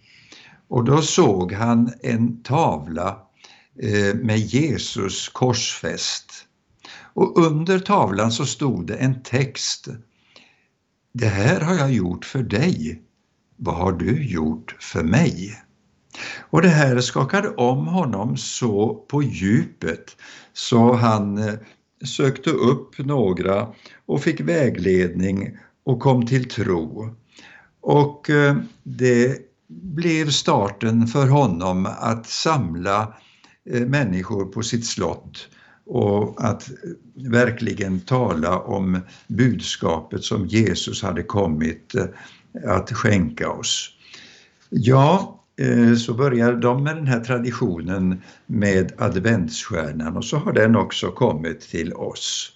Och 0.67 0.83
då 0.83 1.01
såg 1.01 1.53
han 1.53 1.93
en 2.01 2.43
tavla 2.43 3.19
eh, 3.81 4.15
med 4.15 4.37
Jesus 4.37 5.29
korsfäst. 5.29 6.31
Och 7.13 7.37
under 7.37 7.79
tavlan 7.79 8.31
så 8.31 8.45
stod 8.45 8.87
det 8.87 8.95
en 8.95 9.23
text 9.23 9.87
det 11.19 11.27
här 11.27 11.61
har 11.61 11.75
jag 11.75 11.93
gjort 11.93 12.25
för 12.25 12.43
dig. 12.43 13.01
Vad 13.55 13.75
har 13.75 13.91
du 13.91 14.23
gjort 14.25 14.75
för 14.79 15.03
mig? 15.03 15.61
Och 16.39 16.61
det 16.61 16.69
här 16.69 17.01
skakade 17.01 17.49
om 17.49 17.87
honom 17.87 18.37
så 18.37 18.95
på 18.95 19.23
djupet 19.23 20.17
så 20.53 20.93
han 20.93 21.37
eh, 21.37 21.53
sökte 22.05 22.49
upp 22.49 22.97
några 22.97 23.67
och 24.05 24.21
fick 24.21 24.41
vägledning 24.41 25.57
och 25.83 25.99
kom 25.99 26.25
till 26.25 26.49
tro. 26.49 27.15
Och 27.81 28.29
eh, 28.29 28.57
det 28.83 29.37
blev 29.67 30.29
starten 30.29 31.07
för 31.07 31.27
honom 31.27 31.85
att 31.99 32.27
samla 32.27 33.13
eh, 33.69 33.81
människor 33.81 34.45
på 34.45 34.63
sitt 34.63 34.85
slott 34.85 35.47
och 35.85 36.45
att 36.45 36.69
eh, 36.69 36.75
verkligen 37.13 37.99
tala 37.99 38.59
om 38.59 38.99
budskapet 39.27 40.23
som 40.23 40.47
Jesus 40.47 41.03
hade 41.03 41.23
kommit 41.23 41.93
att 42.65 42.91
skänka 42.91 43.49
oss. 43.49 43.89
Ja, 44.69 45.43
Eh, 45.59 45.95
så 45.95 46.13
började 46.13 46.59
de 46.59 46.83
med 46.83 46.95
den 46.95 47.07
här 47.07 47.19
traditionen 47.19 48.21
med 48.45 48.91
adventsstjärnan 48.97 50.17
och 50.17 50.25
så 50.25 50.37
har 50.37 50.53
den 50.53 50.75
också 50.75 51.11
kommit 51.11 51.61
till 51.61 51.93
oss. 51.93 52.51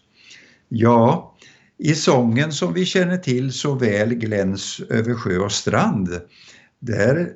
Ja, 0.69 1.35
i 1.77 1.95
sången 1.95 2.51
som 2.51 2.73
vi 2.73 2.85
känner 2.85 3.17
till 3.17 3.51
så 3.51 3.75
väl 3.75 4.13
Gläns 4.13 4.81
över 4.89 5.13
sjö 5.13 5.37
och 5.37 5.51
strand, 5.51 6.21
där 6.79 7.29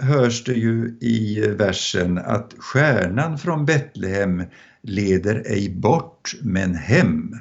hörs 0.00 0.44
det 0.44 0.54
ju 0.54 0.98
i 1.00 1.40
versen 1.58 2.18
att 2.18 2.54
stjärnan 2.58 3.38
från 3.38 3.66
Betlehem 3.66 4.42
leder 4.82 5.42
ej 5.46 5.70
bort 5.70 6.34
men 6.42 6.74
hem. 6.74 7.36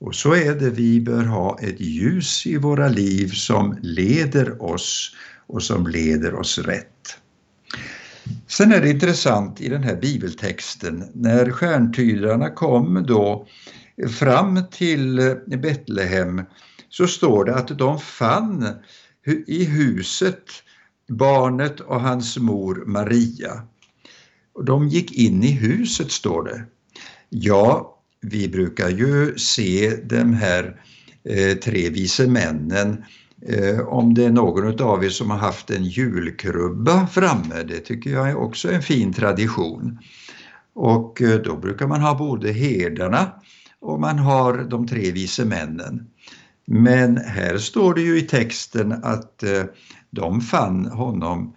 Och 0.00 0.14
så 0.14 0.34
är 0.34 0.54
det 0.54 0.70
vi 0.70 1.00
bör 1.00 1.24
ha 1.24 1.58
ett 1.62 1.80
ljus 1.80 2.46
i 2.46 2.56
våra 2.56 2.88
liv 2.88 3.28
som 3.28 3.78
leder 3.82 4.62
oss 4.62 5.14
och 5.48 5.62
som 5.62 5.86
leder 5.86 6.34
oss 6.34 6.58
rätt. 6.58 7.18
Sen 8.46 8.72
är 8.72 8.80
det 8.80 8.90
intressant 8.90 9.60
i 9.60 9.68
den 9.68 9.82
här 9.82 9.96
bibeltexten 9.96 11.04
när 11.14 11.50
stjärntydarna 11.50 12.50
kom 12.50 13.04
då 13.08 13.46
fram 14.18 14.60
till 14.70 15.36
Betlehem 15.46 16.42
så 16.88 17.06
står 17.06 17.44
det 17.44 17.54
att 17.54 17.78
de 17.78 18.00
fann 18.00 18.68
i 19.46 19.64
huset 19.64 20.44
barnet 21.08 21.80
och 21.80 22.00
hans 22.00 22.38
mor 22.38 22.84
Maria. 22.86 23.62
De 24.66 24.88
gick 24.88 25.12
in 25.12 25.44
i 25.44 25.50
huset 25.50 26.10
står 26.10 26.44
det. 26.44 26.62
Ja, 27.28 27.98
vi 28.20 28.48
brukar 28.48 28.88
ju 28.88 29.38
se 29.38 29.96
de 30.04 30.32
här 30.32 30.82
eh, 31.24 31.56
tre 31.56 31.90
vise 31.90 32.26
männen 32.26 33.04
Eh, 33.46 33.80
om 33.80 34.14
det 34.14 34.24
är 34.24 34.30
någon 34.30 34.82
av 34.82 35.04
er 35.04 35.08
som 35.08 35.30
har 35.30 35.38
haft 35.38 35.70
en 35.70 35.84
julkrubba 35.84 37.06
framme, 37.06 37.62
det 37.68 37.80
tycker 37.80 38.10
jag 38.10 38.30
är 38.30 38.36
också 38.36 38.72
en 38.72 38.82
fin 38.82 39.12
tradition. 39.12 39.98
Och 40.74 41.22
eh, 41.22 41.40
då 41.40 41.56
brukar 41.56 41.86
man 41.86 42.00
ha 42.00 42.14
både 42.14 42.52
herdarna 42.52 43.32
och 43.80 44.00
man 44.00 44.18
har 44.18 44.54
de 44.70 44.86
tre 44.86 45.12
vise 45.12 45.44
männen. 45.44 46.06
Men 46.66 47.16
här 47.16 47.58
står 47.58 47.94
det 47.94 48.00
ju 48.00 48.18
i 48.18 48.22
texten 48.22 48.92
att 48.92 49.42
eh, 49.42 49.64
de 50.10 50.40
fann 50.40 50.86
honom, 50.86 51.56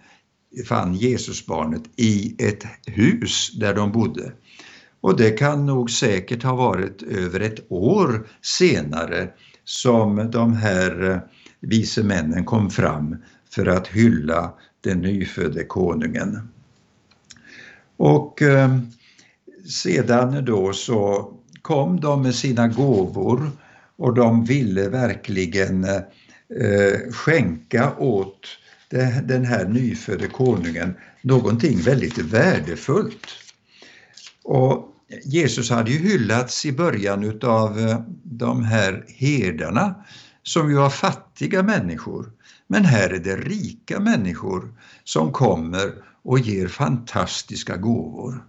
fann 0.68 0.94
Jesusbarnet 0.94 1.82
i 1.96 2.36
ett 2.38 2.66
hus 2.86 3.50
där 3.60 3.74
de 3.74 3.92
bodde. 3.92 4.32
Och 5.00 5.16
det 5.16 5.30
kan 5.30 5.66
nog 5.66 5.90
säkert 5.90 6.42
ha 6.42 6.54
varit 6.54 7.02
över 7.02 7.40
ett 7.40 7.72
år 7.72 8.28
senare 8.42 9.28
som 9.64 10.30
de 10.30 10.56
här 10.56 11.10
eh, 11.10 11.18
vise 11.62 12.02
männen 12.02 12.44
kom 12.44 12.70
fram 12.70 13.16
för 13.50 13.66
att 13.66 13.88
hylla 13.88 14.54
den 14.80 15.00
nyfödde 15.00 15.64
konungen. 15.64 16.48
Och 17.96 18.42
eh, 18.42 18.78
sedan 19.68 20.44
då 20.44 20.72
så 20.72 21.32
kom 21.62 22.00
de 22.00 22.22
med 22.22 22.34
sina 22.34 22.68
gåvor 22.68 23.50
och 23.96 24.14
de 24.14 24.44
ville 24.44 24.88
verkligen 24.88 25.84
eh, 25.84 27.10
skänka 27.10 27.94
åt 27.98 28.46
det, 28.88 29.24
den 29.28 29.44
här 29.44 29.64
nyfödde 29.64 30.26
konungen 30.26 30.94
någonting 31.22 31.80
väldigt 31.80 32.18
värdefullt. 32.18 33.26
Och 34.44 34.88
Jesus 35.24 35.70
hade 35.70 35.90
ju 35.90 35.98
hyllats 35.98 36.66
i 36.66 36.72
början 36.72 37.24
utav 37.24 37.78
eh, 37.78 38.00
de 38.22 38.64
här 38.64 39.04
herdarna 39.08 39.94
som 40.42 40.70
ju 40.70 40.76
var 40.76 40.90
fattiga 40.90 41.62
människor. 41.62 42.32
Men 42.66 42.84
här 42.84 43.10
är 43.10 43.18
det 43.18 43.36
rika 43.36 44.00
människor 44.00 44.74
som 45.04 45.32
kommer 45.32 45.92
och 46.22 46.38
ger 46.38 46.68
fantastiska 46.68 47.76
gåvor. 47.76 48.44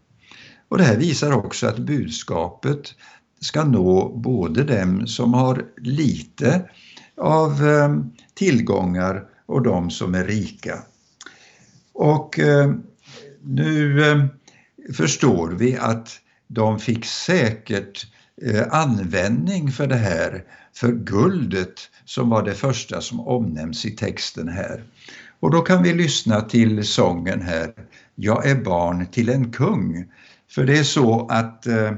Och 0.70 0.78
det 0.78 0.84
här 0.84 0.98
visar 0.98 1.32
också 1.32 1.68
att 1.68 1.78
budskapet 1.78 2.96
ska 3.40 3.64
nå 3.64 4.18
både 4.18 4.64
dem 4.64 5.08
som 5.08 5.34
har 5.34 5.66
lite 5.78 6.70
av 7.18 7.68
eh, 7.68 7.96
tillgångar 8.34 9.24
och 9.46 9.64
de 9.64 9.90
som 9.92 10.16
är 10.16 10.24
rika. 10.24 10.80
Och 11.94 12.40
eh, 12.40 12.74
nu 13.42 14.06
eh, 14.12 14.26
förstår 14.94 15.50
vi 15.52 15.78
att 15.78 16.10
de 16.48 16.80
fick 16.80 17.06
säkert 17.06 18.08
användning 18.70 19.72
för 19.72 19.88
det 19.88 19.96
här 19.96 20.44
för 20.76 20.92
guldet 20.92 21.90
som 22.06 22.30
var 22.30 22.44
det 22.44 22.54
första 22.54 23.02
som 23.02 23.20
omnämns 23.20 23.86
i 23.86 23.92
texten 23.92 24.50
här. 24.50 24.84
Och 25.40 25.52
då 25.52 25.62
kan 25.62 25.84
vi 25.84 25.94
lyssna 25.94 26.42
till 26.42 26.88
sången 26.88 27.42
här, 27.42 27.74
Jag 28.16 28.50
är 28.50 28.56
barn 28.56 29.08
till 29.08 29.30
en 29.30 29.52
kung. 29.52 30.06
För 30.52 30.66
det 30.66 30.78
är 30.78 30.84
så 30.84 31.28
att 31.28 31.68
eh, 31.68 31.92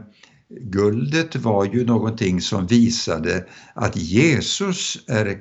guldet 0.49 1.35
var 1.35 1.65
ju 1.65 1.85
någonting 1.85 2.41
som 2.41 2.67
visade 2.67 3.45
att 3.73 3.95
Jesus 3.95 4.97
är 5.07 5.25
eh, 5.25 5.35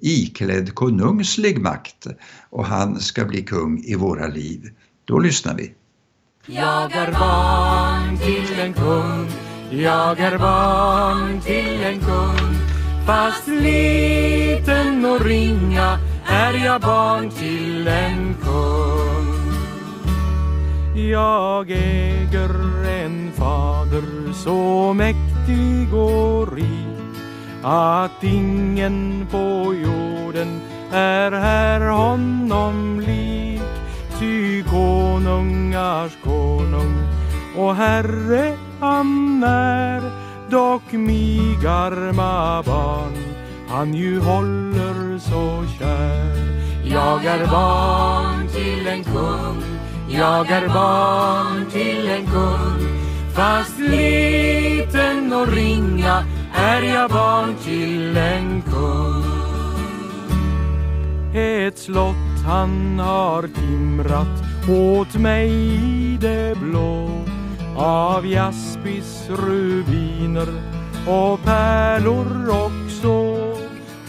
iklädd 0.00 0.74
konungslig 0.74 1.60
makt 1.60 2.06
och 2.50 2.66
han 2.66 3.00
ska 3.00 3.24
bli 3.24 3.42
kung 3.42 3.84
i 3.84 3.94
våra 3.94 4.26
liv. 4.26 4.70
Då 5.04 5.18
lyssnar 5.18 5.54
vi. 5.56 5.74
Jag 6.46 6.92
är 6.92 7.12
barn 7.12 8.18
till 8.18 8.60
en 8.60 8.72
kung 8.74 9.49
jag 9.70 10.20
är 10.20 10.38
barn 10.38 11.40
till 11.40 11.84
en 11.84 12.00
kung 12.00 12.60
Fast 13.06 13.48
liten 13.48 15.04
och 15.04 15.20
ringa 15.20 15.98
är 16.26 16.64
jag 16.64 16.80
barn 16.80 17.30
till 17.30 17.88
en 17.88 18.34
kung. 18.42 19.50
Jag 21.10 21.70
äger 21.70 22.84
en 22.88 23.32
fader 23.32 24.32
så 24.32 24.92
mäktig 24.92 25.94
och 25.94 26.56
rik 26.56 27.16
att 27.62 28.24
ingen 28.24 29.26
på 29.30 29.74
jorden 29.74 30.60
är 30.92 31.32
här 31.32 31.80
honom 31.80 33.00
lik. 33.00 33.62
Ty 34.18 34.62
konungars 34.62 36.12
konung 36.24 37.02
och 37.56 37.74
herre 37.74 38.69
han 38.80 39.42
är 39.44 40.02
dock 40.50 40.92
mig 40.92 41.66
arma 41.66 42.62
barn. 42.62 43.16
Han 43.68 43.94
ju 43.94 44.20
håller 44.20 45.18
så 45.18 45.64
kär. 45.78 46.50
Jag 46.84 47.24
är 47.24 47.46
barn 47.46 48.48
till 48.48 48.86
en 48.86 49.04
kung. 49.04 49.62
Jag 50.08 50.50
är 50.50 50.68
barn 50.68 51.66
till 51.70 52.08
en 52.08 52.26
kung. 52.26 53.00
Fast 53.34 53.78
liten 53.78 55.32
och 55.32 55.48
ringa 55.48 56.24
är 56.54 56.82
jag 56.82 57.10
barn 57.10 57.54
till 57.64 58.16
en 58.16 58.62
kung. 58.62 59.24
Ett 61.34 61.78
slott 61.78 62.44
han 62.46 62.98
har 62.98 63.42
timrat 63.42 64.42
åt 64.68 65.14
mig 65.14 65.50
i 65.74 66.18
det 66.20 66.56
blå 66.58 67.08
av 67.80 68.26
jaspis, 68.26 69.28
rubiner 69.28 70.48
och 71.06 71.42
pärlor 71.42 72.48
också. 72.48 73.10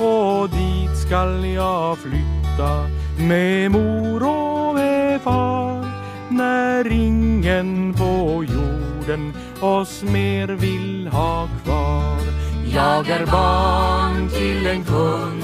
Och 0.04 0.50
dit 0.50 0.98
skall 1.08 1.46
jag 1.46 1.98
flytta 1.98 2.88
med 3.18 3.72
mor 3.72 4.24
och 4.24 4.76
med 4.76 5.22
far 5.22 5.86
när 6.30 6.92
ingen 6.92 7.94
på 7.94 8.44
jorden 8.44 9.34
oss 9.62 10.04
mer 10.04 10.48
vill 10.48 11.08
ha 11.08 11.48
kvar. 11.64 12.18
Jag 12.74 13.10
är 13.10 13.26
barn 13.26 14.30
till 14.30 14.68
en 14.68 14.84
kung 14.84 15.44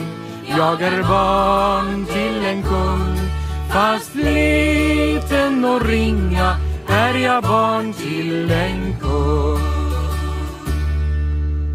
Jag 0.58 0.82
är 0.82 1.04
barn 1.04 2.06
till 2.06 2.46
en 2.46 2.64
kung. 2.64 3.18
Fast 3.70 4.16
liten 4.16 5.66
och 5.66 5.86
ringa 5.86 6.67
är 6.98 7.18
jag 7.18 7.44
barn 7.44 7.94
till 7.94 8.52
en 8.52 8.96
kung. 9.02 9.68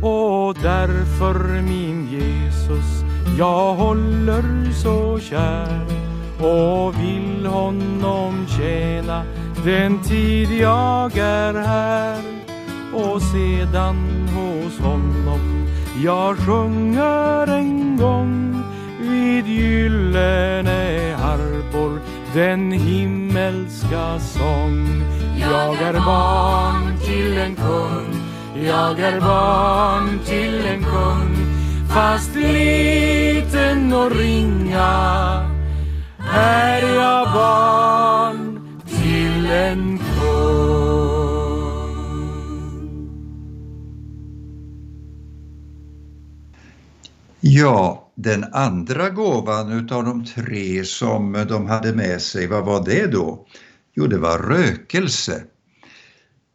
Och 0.03 0.55
därför 0.55 1.63
min 1.63 2.09
Jesus 2.11 3.03
jag 3.39 3.75
håller 3.75 4.73
så 4.73 5.19
kär 5.19 5.87
och 6.39 6.95
vill 7.01 7.47
honom 7.47 8.47
tjäna 8.47 9.25
den 9.65 10.03
tid 10.03 10.51
jag 10.51 11.17
är 11.17 11.55
här 11.55 12.23
och 12.95 13.23
sedan 13.23 14.29
hos 14.35 14.79
honom 14.79 15.67
jag 16.05 16.37
sjunger 16.39 17.47
en 17.47 17.97
gång 17.97 18.63
vid 19.01 19.47
gyllene 19.47 21.17
harpor 21.19 22.01
den 22.35 22.73
himmel 22.73 23.22
himmelska 23.33 24.19
sång. 24.19 25.03
Jag 25.41 25.83
är 25.83 25.93
barn 25.93 26.99
till 27.05 27.39
en 27.39 27.57
kung, 27.57 28.23
jag 28.65 29.01
är 29.01 29.21
barn 29.21 30.19
till 30.25 30.67
en 30.67 30.85
kung, 30.85 31.37
fast 31.95 32.35
liten 32.35 33.93
och 33.93 34.11
ringa 34.11 35.51
är 36.35 36.95
jag 36.95 37.33
barn 37.33 38.61
till 38.87 39.51
en 39.51 39.99
Ja, 47.45 48.02
den 48.15 48.45
andra 48.53 49.11
gåvan 49.11 49.73
utav 49.73 50.05
de 50.05 50.25
tre 50.25 50.85
som 50.85 51.33
de 51.49 51.67
hade 51.67 51.93
med 51.93 52.23
sig, 52.23 52.47
vad 52.47 52.65
var 52.65 52.85
det 52.85 53.07
då? 53.07 53.47
Jo, 53.95 54.07
det 54.07 54.19
var 54.19 54.39
rökelse. 54.39 55.45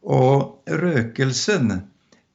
Och 0.02 0.63
rökelsen, 0.70 1.82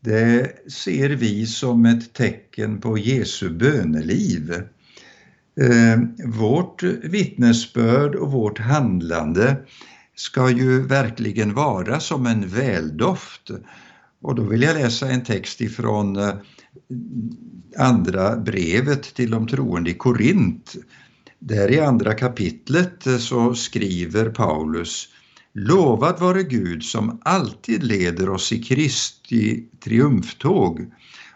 det 0.01 0.53
ser 0.73 1.09
vi 1.09 1.47
som 1.47 1.87
ett 1.87 2.13
tecken 2.13 2.81
på 2.81 2.99
Jesu 2.99 3.51
böneliv. 3.51 4.53
Eh, 5.61 6.01
vårt 6.25 6.83
vittnesbörd 6.83 8.15
och 8.15 8.33
vårt 8.33 8.59
handlande 8.59 9.57
ska 10.15 10.51
ju 10.51 10.83
verkligen 10.83 11.55
vara 11.55 12.01
som 12.01 12.27
en 12.27 12.49
väldoft. 12.49 13.51
Och 14.23 14.35
då 14.35 14.43
vill 14.43 14.63
jag 14.63 14.75
läsa 14.75 15.11
en 15.11 15.25
text 15.25 15.61
ifrån 15.61 16.17
eh, 16.17 16.35
andra 17.77 18.37
brevet 18.37 19.03
till 19.03 19.31
de 19.31 19.47
troende 19.47 19.91
i 19.91 19.95
Korint. 19.95 20.77
Där 21.39 21.71
i 21.71 21.81
andra 21.81 22.15
kapitlet 22.15 23.07
eh, 23.07 23.17
så 23.17 23.55
skriver 23.55 24.31
Paulus 24.31 25.09
Lovad 25.55 26.21
vare 26.21 26.43
Gud 26.43 26.85
som 26.85 27.21
alltid 27.25 27.83
leder 27.83 28.29
oss 28.29 28.53
i 28.53 28.63
Kristi 28.63 29.69
triumftåg 29.85 30.93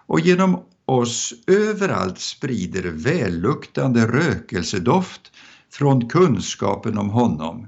och 0.06 0.20
genom 0.20 0.62
oss 0.84 1.34
överallt 1.46 2.18
sprider 2.18 2.82
välluktande 2.82 4.06
rökelsedoft 4.06 5.32
från 5.72 6.08
kunskapen 6.08 6.98
om 6.98 7.10
honom. 7.10 7.66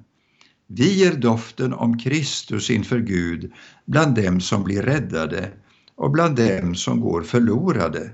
Vi 0.67 0.95
ger 0.95 1.13
doften 1.13 1.73
om 1.73 1.99
Kristus 1.99 2.71
inför 2.71 2.99
Gud 2.99 3.53
bland 3.87 4.15
dem 4.15 4.41
som 4.41 4.65
blir 4.65 4.83
räddade 4.83 5.53
och 5.99 6.11
bland 6.11 6.37
dem 6.37 6.75
som 6.75 7.01
går 7.01 7.23
förlorade. 7.23 8.11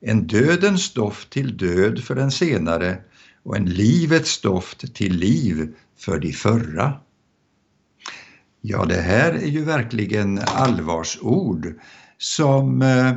En 0.00 0.26
dödens 0.26 0.92
doft 0.92 1.30
till 1.30 1.56
död 1.56 2.04
för 2.04 2.14
den 2.14 2.30
senare 2.30 2.98
och 3.42 3.56
en 3.56 3.64
livets 3.64 4.40
doft 4.40 4.94
till 4.94 5.16
liv 5.16 5.74
för 5.98 6.18
de 6.18 6.32
förra. 6.32 6.92
Ja, 8.60 8.84
det 8.84 9.00
här 9.00 9.32
är 9.32 9.46
ju 9.46 9.64
verkligen 9.64 10.38
allvarsord 10.38 11.74
som 12.18 12.82
eh, 12.82 13.08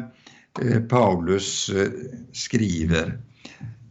eh, 0.62 0.82
Paulus 0.89 1.69
eh, 1.69 1.88
skriver. 2.34 3.19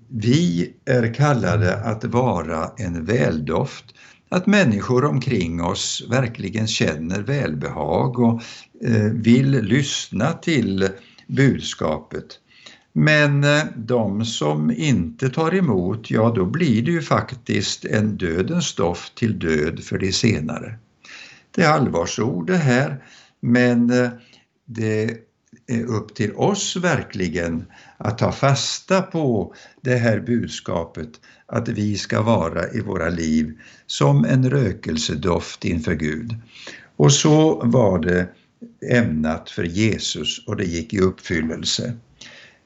Vi 0.08 0.74
är 0.84 1.14
kallade 1.14 1.76
att 1.76 2.04
vara 2.04 2.70
en 2.76 3.04
väldoft, 3.04 3.84
att 4.28 4.46
människor 4.46 5.04
omkring 5.04 5.62
oss 5.62 6.06
verkligen 6.10 6.66
känner 6.66 7.20
välbehag 7.20 8.18
och 8.18 8.42
eh, 8.84 9.12
vill 9.12 9.50
lyssna 9.50 10.32
till 10.32 10.88
budskapet. 11.26 12.26
Men 12.92 13.44
eh, 13.44 13.64
de 13.76 14.24
som 14.24 14.70
inte 14.70 15.28
tar 15.28 15.54
emot, 15.54 16.10
ja 16.10 16.32
då 16.36 16.44
blir 16.44 16.82
det 16.82 16.90
ju 16.90 17.02
faktiskt 17.02 17.84
en 17.84 18.16
dödens 18.16 18.74
doft 18.74 19.14
till 19.14 19.38
död 19.38 19.80
för 19.80 19.98
de 19.98 20.12
senare. 20.12 20.78
Det 21.50 21.62
är 21.62 21.68
allvarsord 21.68 22.46
det 22.46 22.56
här, 22.56 23.04
men 23.40 23.90
eh, 23.90 24.10
det 24.66 25.27
upp 25.86 26.14
till 26.14 26.34
oss 26.34 26.76
verkligen 26.76 27.64
att 27.96 28.18
ta 28.18 28.32
fasta 28.32 29.02
på 29.02 29.54
det 29.80 29.96
här 29.96 30.20
budskapet 30.20 31.08
att 31.46 31.68
vi 31.68 31.96
ska 31.96 32.22
vara 32.22 32.72
i 32.72 32.80
våra 32.80 33.08
liv 33.08 33.58
som 33.86 34.24
en 34.24 34.50
rökelsedoft 34.50 35.64
inför 35.64 35.94
Gud. 35.94 36.36
Och 36.96 37.12
så 37.12 37.60
var 37.64 37.98
det 37.98 38.28
ämnat 38.90 39.50
för 39.50 39.64
Jesus 39.64 40.46
och 40.46 40.56
det 40.56 40.64
gick 40.64 40.94
i 40.94 41.00
uppfyllelse. 41.00 41.96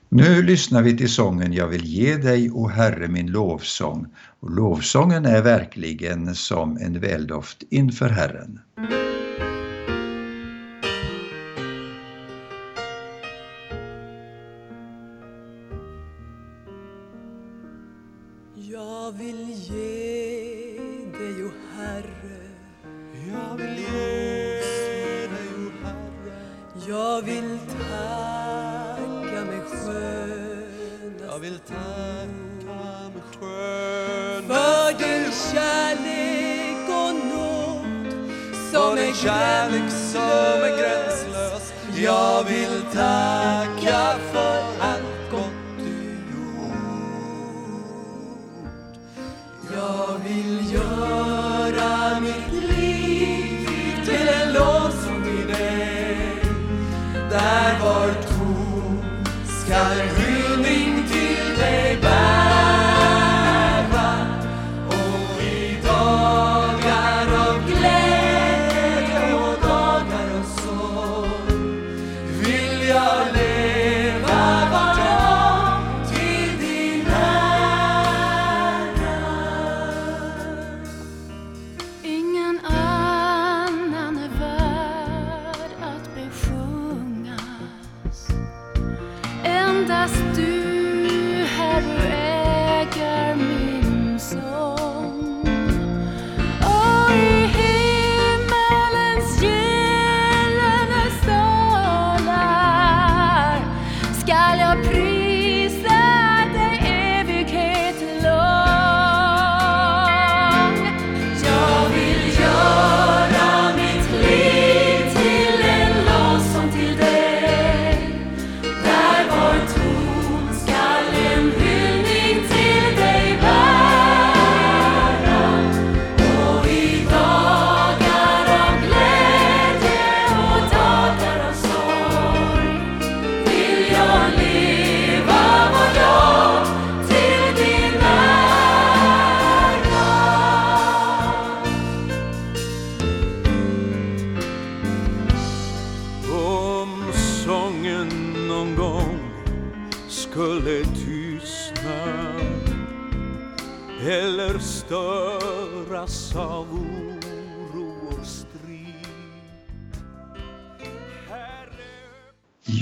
Nu 0.09 0.43
lyssnar 0.43 0.83
vi 0.83 0.97
till 0.97 1.13
sången 1.13 1.53
Jag 1.53 1.69
vill 1.69 1.85
ge 1.85 2.17
dig, 2.17 2.51
o 2.51 2.69
Herre, 2.69 3.09
min 3.09 3.27
lovsång. 3.27 4.07
Och 4.41 4.51
lovsången 4.51 5.27
är 5.27 5.43
verkligen 5.43 6.35
som 6.35 6.77
en 6.77 7.01
väldoft 7.01 7.63
inför 7.71 8.09
Herren. 8.09 8.59
Jag 18.93 19.13
vill 19.13 19.51
ge 19.51 20.79
dig, 21.19 21.45
o 21.45 21.51
Herre. 21.77 22.41
Jag 23.33 23.57
vill 23.57 23.79
ge 23.79 25.27
dig, 25.35 25.49
o 25.57 25.71
Herre. 25.83 26.33
Jag 26.89 27.23
vill 27.23 27.59
tacka 27.69 29.45
med 29.51 29.65
sköna 29.67 31.33
Jag 31.33 31.39
vill 31.39 31.59
tacka 31.59 33.11
med 33.15 33.23
skön. 33.41 34.43
För 34.47 34.99
din 34.99 35.33
kärlek 35.53 36.89
och 36.89 37.15
nåd 37.33 38.13
som 38.73 38.99
För 38.99 38.99
är 38.99 39.05
din 39.05 39.15
kärlek 39.15 39.91
som 39.91 40.63
är 40.63 40.79
gränslös. 40.79 41.73
Jag 41.97 42.45
vill 42.45 42.83
tacka 42.93 44.19
för 44.33 44.82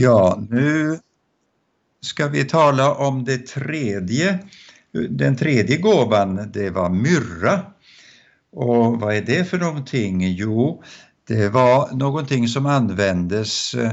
Ja, 0.00 0.42
nu 0.50 0.98
ska 2.00 2.28
vi 2.28 2.44
tala 2.44 2.94
om 2.94 3.24
det 3.24 3.46
tredje. 3.46 4.38
Den 5.10 5.36
tredje 5.36 5.76
gåvan, 5.76 6.50
det 6.52 6.70
var 6.70 6.90
myrra. 6.90 7.60
Och 8.52 9.00
vad 9.00 9.14
är 9.14 9.22
det 9.22 9.44
för 9.44 9.58
någonting? 9.58 10.34
Jo, 10.34 10.82
det 11.28 11.48
var 11.48 11.92
någonting 11.92 12.48
som 12.48 12.66
användes 12.66 13.74
eh, 13.74 13.92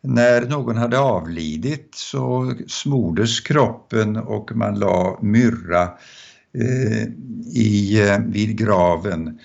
när 0.00 0.42
någon 0.42 0.76
hade 0.76 0.98
avlidit 0.98 1.94
så 1.94 2.54
smordes 2.68 3.40
kroppen 3.40 4.16
och 4.16 4.56
man 4.56 4.78
la 4.78 5.18
myrra 5.22 5.82
eh, 6.54 7.02
i, 7.54 8.00
eh, 8.08 8.18
vid 8.18 8.58
graven 8.58 9.38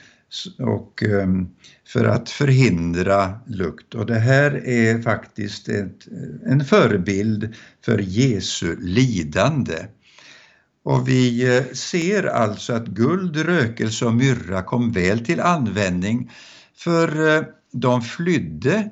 och, 0.59 1.03
ehm, 1.03 1.47
för 1.87 2.05
att 2.05 2.29
förhindra 2.29 3.39
lukt. 3.47 3.95
Och 3.95 4.05
det 4.05 4.19
här 4.19 4.67
är 4.67 5.01
faktiskt 5.01 5.69
ett, 5.69 6.07
en 6.45 6.65
förebild 6.65 7.55
för 7.85 7.99
Jesu 7.99 8.75
lidande. 8.79 9.85
Och 10.83 11.07
vi 11.07 11.57
eh, 11.57 11.63
ser 11.73 12.23
alltså 12.23 12.73
att 12.73 12.87
guld, 12.87 13.37
rökelse 13.37 14.05
och 14.05 14.13
myrra 14.13 14.63
kom 14.63 14.91
väl 14.91 15.25
till 15.25 15.39
användning 15.39 16.31
för 16.75 17.37
eh, 17.37 17.43
de 17.71 18.01
flydde 18.01 18.89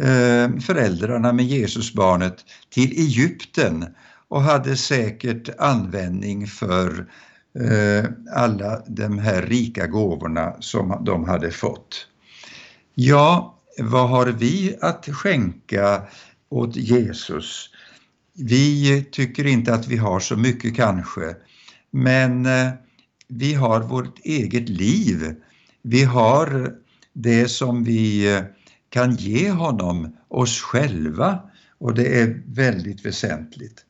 ehm, 0.00 0.60
föräldrarna 0.60 1.32
med 1.32 1.44
Jesusbarnet 1.44 2.44
till 2.70 2.92
Egypten 2.92 3.86
och 4.28 4.42
hade 4.42 4.76
säkert 4.76 5.48
användning 5.58 6.46
för 6.46 7.06
Eh, 7.60 8.04
alla 8.32 8.82
de 8.86 9.18
här 9.18 9.42
rika 9.42 9.86
gåvorna 9.86 10.56
som 10.60 11.04
de 11.04 11.24
hade 11.24 11.50
fått. 11.50 12.08
Ja, 12.94 13.58
vad 13.78 14.08
har 14.08 14.26
vi 14.26 14.76
att 14.80 15.06
skänka 15.06 16.02
åt 16.48 16.76
Jesus? 16.76 17.70
Vi 18.36 19.04
tycker 19.12 19.46
inte 19.46 19.74
att 19.74 19.88
vi 19.88 19.96
har 19.96 20.20
så 20.20 20.36
mycket 20.36 20.76
kanske, 20.76 21.36
men 21.90 22.46
eh, 22.46 22.70
vi 23.28 23.54
har 23.54 23.80
vårt 23.80 24.18
eget 24.24 24.68
liv. 24.68 25.34
Vi 25.82 26.04
har 26.04 26.74
det 27.12 27.48
som 27.48 27.84
vi 27.84 28.34
eh, 28.34 28.42
kan 28.88 29.14
ge 29.14 29.50
honom, 29.50 30.16
oss 30.28 30.60
själva 30.60 31.38
och 31.78 31.94
det 31.94 32.20
är 32.20 32.42
väldigt 32.46 33.06
väsentligt. 33.06 33.84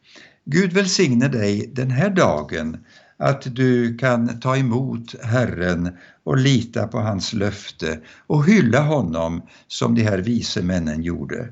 Gud 0.45 0.73
välsigne 0.73 1.29
dig 1.29 1.71
den 1.73 1.91
här 1.91 2.11
dagen 2.11 2.85
att 3.25 3.57
du 3.57 3.97
kan 3.97 4.41
ta 4.41 4.57
emot 4.57 5.15
Herren 5.23 5.91
och 6.25 6.37
lita 6.37 6.87
på 6.87 6.99
hans 6.99 7.33
löfte 7.33 8.01
och 8.27 8.47
hylla 8.47 8.81
honom 8.81 9.43
som 9.67 9.95
de 9.95 10.03
här 10.03 10.19
vise 10.19 10.63
männen 10.63 11.03
gjorde. 11.03 11.49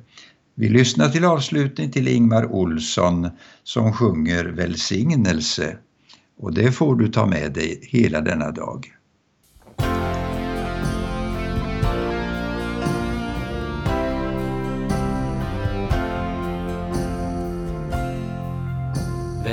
Vi 0.54 0.68
lyssnar 0.68 1.08
till 1.08 1.24
avslutning 1.24 1.90
till 1.90 2.08
Ingmar 2.08 2.52
Olsson 2.52 3.30
som 3.62 3.92
sjunger 3.92 4.44
Välsignelse 4.44 5.76
och 6.38 6.54
det 6.54 6.72
får 6.72 6.96
du 6.96 7.08
ta 7.08 7.26
med 7.26 7.52
dig 7.52 7.80
hela 7.82 8.20
denna 8.20 8.50
dag. 8.50 8.92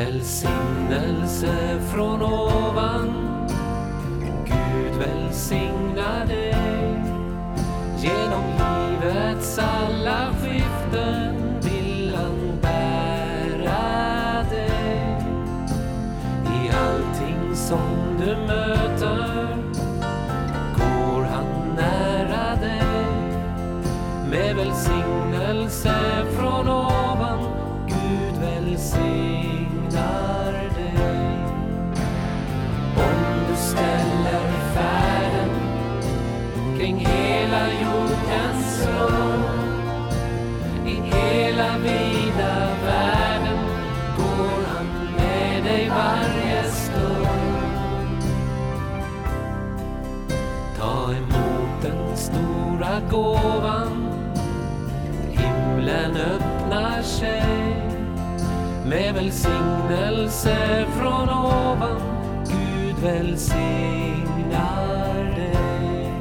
Välsignelse 0.09 1.81
från 1.93 2.21
ovan. 2.21 3.13
Gud 4.45 4.95
välsigna 4.99 6.25
dig 6.25 6.55
genom 7.97 8.43
livets 8.59 9.59
alla 9.59 10.33
skiften 10.33 10.68
välsignelse 60.45 60.87
från 60.99 61.29
ovan. 61.29 62.01
Gud 62.47 62.95
välsignar 63.03 64.35
dig. 65.35 66.13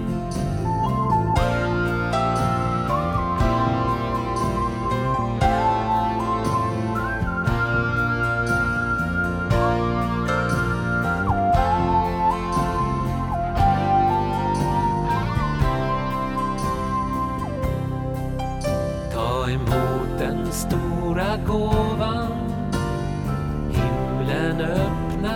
Ta 19.12 19.50
emot 19.50 20.18
den 20.18 20.52
stora 20.52 21.36
gåvan. 21.46 22.27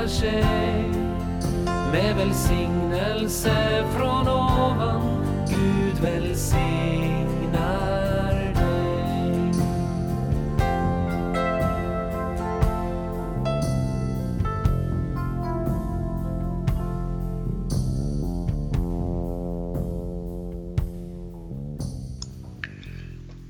Öppnar 0.02 0.08
sig 0.08 0.44
med 1.92 2.16
välsignelse 2.16 3.84
från 3.96 4.28
ovan. 4.28 5.24
Gud 5.48 5.98
välsignar 6.02 7.44
dig. 8.54 9.52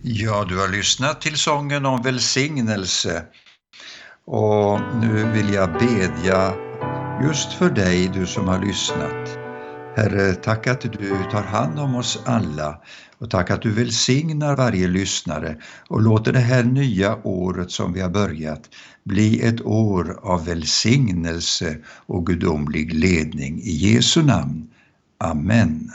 Ja, 0.02 0.44
du 0.48 0.58
har 0.58 0.68
lyssnat 0.68 1.20
till 1.20 1.38
sången 1.38 1.86
om 1.86 2.02
välsignelse 2.02 3.24
och 4.32 4.80
nu 5.00 5.32
vill 5.32 5.54
jag 5.54 5.72
bedja 5.72 6.54
just 7.22 7.52
för 7.52 7.70
dig, 7.70 8.10
du 8.14 8.26
som 8.26 8.48
har 8.48 8.64
lyssnat. 8.64 9.38
Herre, 9.96 10.34
tack 10.34 10.66
att 10.66 10.80
du 10.80 11.16
tar 11.30 11.42
hand 11.42 11.78
om 11.78 11.94
oss 11.94 12.22
alla 12.24 12.80
och 13.18 13.30
tack 13.30 13.50
att 13.50 13.62
du 13.62 13.70
välsignar 13.70 14.56
varje 14.56 14.88
lyssnare 14.88 15.56
och 15.88 16.02
låter 16.02 16.32
det 16.32 16.38
här 16.38 16.64
nya 16.64 17.26
året 17.26 17.70
som 17.70 17.92
vi 17.92 18.00
har 18.00 18.10
börjat 18.10 18.62
bli 19.04 19.42
ett 19.42 19.60
år 19.60 20.18
av 20.22 20.44
välsignelse 20.44 21.76
och 21.86 22.26
gudomlig 22.26 22.94
ledning. 22.94 23.60
I 23.62 23.70
Jesu 23.70 24.22
namn. 24.22 24.68
Amen. 25.18 25.90